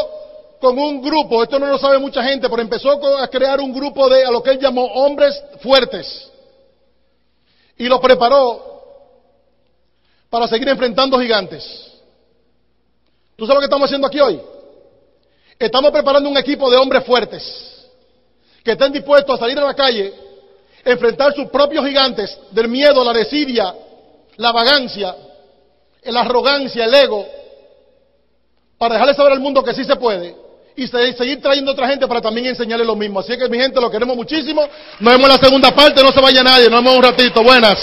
[0.63, 4.09] con un grupo, esto no lo sabe mucha gente, pero empezó a crear un grupo
[4.09, 6.31] de a lo que él llamó hombres fuertes.
[7.77, 8.63] Y lo preparó
[10.31, 11.65] para seguir enfrentando gigantes.
[13.35, 14.41] ¿Tú sabes lo que estamos haciendo aquí hoy?
[15.59, 17.89] Estamos preparando un equipo de hombres fuertes
[18.63, 20.15] que estén dispuestos a salir a la calle,
[20.85, 23.75] enfrentar sus propios gigantes del miedo, la desidia,
[24.37, 25.17] la vagancia,
[26.05, 27.27] la arrogancia, el ego,
[28.79, 30.42] para dejarle saber al mundo que sí se puede
[30.77, 33.21] y seguir trayendo otra gente para también enseñarles lo mismo.
[33.21, 34.63] Así que mi gente, lo queremos muchísimo.
[35.01, 37.43] Nos vemos en la segunda parte, no se vaya nadie, nos vemos un ratito.
[37.43, 37.79] Buenas.